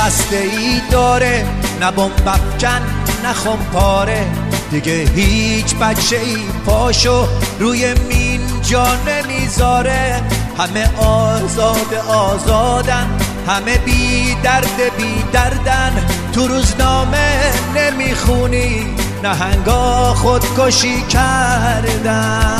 هسته 0.00 0.36
ای 0.36 0.80
داره 0.90 1.46
نه 1.80 1.90
بمب 1.90 2.28
افکن 2.28 2.82
نه 3.24 3.56
پاره 3.72 4.26
دیگه 4.70 5.08
هیچ 5.14 5.74
بچه 5.74 6.16
ای 6.16 6.36
پاشو 6.66 7.26
روی 7.58 7.94
مین 7.94 8.23
جا 8.64 8.86
نمی‌ذاره. 9.06 10.22
همه 10.58 10.98
آزاد 10.98 11.94
آزادن. 12.08 13.06
همه 13.48 13.78
بی 13.78 14.34
درد 14.42 14.96
بی 14.96 15.24
دردن. 15.32 16.06
تو 16.32 16.46
روزنامه 16.46 17.52
نمی‌خونی. 17.76 18.86
نهنگا 19.22 20.14
خودکشی 20.14 21.02
کردن. 21.02 22.50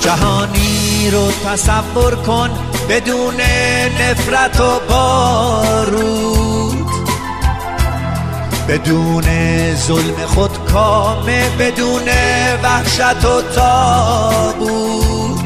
جهانی 0.00 1.10
رو 1.10 1.30
تصور 1.30 2.14
کن. 2.14 2.50
بدون 2.90 3.34
نفرت 4.00 4.60
و 4.60 4.80
بارود. 4.88 6.90
بدون 8.68 9.24
ظلم 9.74 10.26
خود 10.26 10.50
کامه 10.72 11.50
بدون 11.58 12.08
وحشت 12.62 13.24
و 13.24 13.42
تابود 13.54 15.40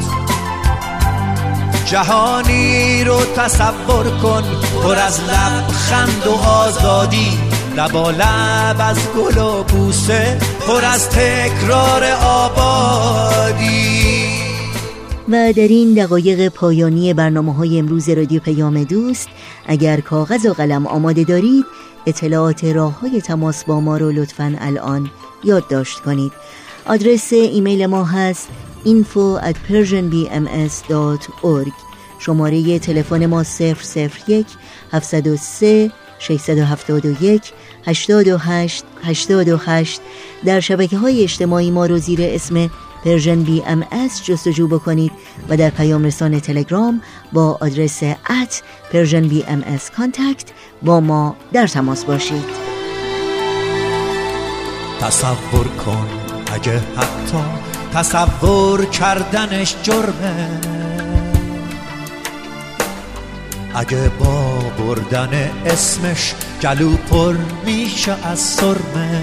جهانی 1.86 3.04
رو 3.04 3.20
تصور 3.36 4.10
کن 4.22 4.42
پر 4.82 4.98
از 4.98 5.20
لبخند 5.20 6.26
و 6.26 6.48
آزادی. 6.48 7.38
لبا 7.76 8.10
لب 8.10 8.76
از 8.78 8.98
گل 9.16 9.38
و 9.38 9.62
بوسه 9.62 10.38
پر 10.66 10.84
از 10.84 11.08
تکرار 11.08 12.04
آبادی. 12.22 14.13
و 15.28 15.52
در 15.52 15.68
این 15.68 15.94
دقایق 15.94 16.48
پایانی 16.48 17.14
برنامه 17.14 17.54
های 17.54 17.78
امروز 17.78 18.08
رادیو 18.08 18.40
پیام 18.40 18.84
دوست 18.84 19.28
اگر 19.66 20.00
کاغذ 20.00 20.46
و 20.46 20.52
قلم 20.52 20.86
آماده 20.86 21.24
دارید 21.24 21.64
اطلاعات 22.06 22.64
راه 22.64 23.00
های 23.00 23.20
تماس 23.20 23.64
با 23.64 23.80
ما 23.80 23.96
رو 23.96 24.12
لطفا 24.12 24.56
الان 24.60 25.10
یادداشت 25.44 26.00
کنید. 26.00 26.32
آدرس 26.86 27.32
ایمیل 27.32 27.86
ما 27.86 28.04
هست 28.04 28.48
info 28.84 29.40
at 29.42 29.56
persianbms.org 29.70 31.72
شماره 32.18 32.78
تلفن 32.78 33.26
ما 33.26 33.42
001 33.42 34.46
703 34.92 35.90
671 36.18 37.52
828 37.86 38.84
828 39.04 40.00
در 40.44 40.60
شبکه 40.60 40.98
های 40.98 41.22
اجتماعی 41.22 41.70
ما 41.70 41.86
رو 41.86 41.98
زیر 41.98 42.18
اسم 42.22 42.70
Persian 43.04 43.42
BMS 43.42 43.84
جستجو 44.24 44.68
بکنید 44.68 45.12
و 45.48 45.56
در 45.56 45.70
پیام 45.70 46.04
رسان 46.04 46.40
تلگرام 46.40 47.02
با 47.32 47.58
آدرس 47.60 48.02
at 48.42 48.62
Persian 48.92 49.28
BMS 49.28 49.64
contact 49.96 50.44
با 50.82 51.00
ما 51.00 51.36
در 51.52 51.66
تماس 51.66 52.04
باشید. 52.04 52.44
تصور 55.00 55.68
کن 55.68 56.06
اگه 56.52 56.78
حتی 56.78 57.38
تصور 57.94 58.84
کردنش 58.84 59.74
جرمه. 59.82 60.60
اگه 63.74 64.10
با 64.18 64.58
بردن 64.78 65.50
اسمش 65.66 66.34
گلو 66.62 66.96
پر 66.96 67.36
میشه 67.66 68.26
از 68.26 68.38
سرمه. 68.38 69.22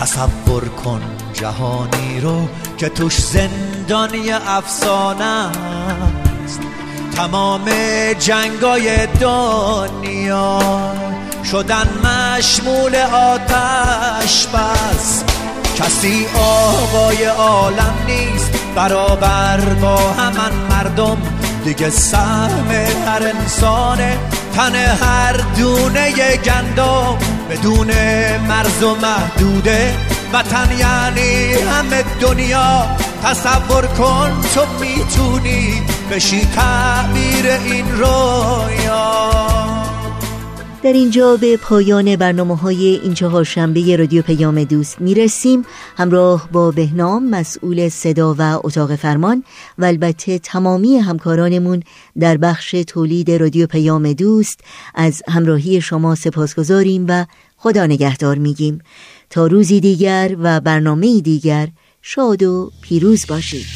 تصور 0.00 0.68
کن 0.68 1.00
جهانی 1.32 2.20
رو 2.20 2.48
که 2.78 2.88
توش 2.88 3.18
زندانی 3.20 4.32
افسانه 4.32 5.24
است. 6.44 6.60
تمام 7.16 7.64
جنگای 8.18 9.06
دنیا 9.06 10.60
شدن 11.50 11.88
مشمول 12.04 12.96
آتش 12.96 14.46
بس. 14.46 15.24
کسی 15.76 16.26
آقای 16.38 17.24
عالم 17.24 17.94
نیست 18.06 18.52
برابر 18.74 19.60
با 19.60 19.96
همان 19.96 20.52
مردم. 20.70 21.16
دیگه 21.64 21.90
سهم 21.90 22.70
هر 23.06 23.32
انسانه 23.40 24.18
تن 24.56 24.74
هر 24.74 25.36
دونه 25.56 26.36
گندم. 26.36 27.39
بدون 27.50 27.90
مرز 28.48 28.82
و 28.82 28.94
محدوده 28.94 29.94
وطن 30.32 30.78
یعنی 30.78 31.52
همه 31.52 32.04
دنیا 32.20 32.86
تصور 33.24 33.86
کن 33.86 34.40
تو 34.54 34.60
می‌تونی 34.80 35.82
بشی 36.10 36.46
تعبیر 36.46 37.46
این 37.46 37.92
رویا. 37.98 39.59
در 40.82 40.92
اینجا 40.92 41.36
به 41.36 41.56
پایان 41.56 42.16
برنامه 42.16 42.56
های 42.56 43.00
این 43.02 43.14
چهار 43.14 43.44
شنبه 43.44 43.96
رادیو 43.96 44.22
پیام 44.22 44.64
دوست 44.64 45.00
می‌رسیم. 45.00 45.64
همراه 45.96 46.48
با 46.52 46.70
بهنام 46.70 47.30
مسئول 47.30 47.88
صدا 47.88 48.34
و 48.38 48.60
اتاق 48.66 48.96
فرمان 48.96 49.44
و 49.78 49.84
البته 49.84 50.38
تمامی 50.38 50.96
همکارانمون 50.96 51.82
در 52.20 52.36
بخش 52.36 52.70
تولید 52.70 53.30
رادیو 53.30 53.66
پیام 53.66 54.12
دوست 54.12 54.60
از 54.94 55.22
همراهی 55.28 55.80
شما 55.80 56.14
سپاسگزاریم 56.14 57.06
و 57.08 57.26
خدا 57.56 57.86
نگهدار 57.86 58.38
میگیم. 58.38 58.78
تا 59.30 59.46
روزی 59.46 59.80
دیگر 59.80 60.36
و 60.38 60.60
برنامه 60.60 61.20
دیگر 61.20 61.68
شاد 62.02 62.42
و 62.42 62.70
پیروز 62.82 63.26
باشید. 63.26 63.66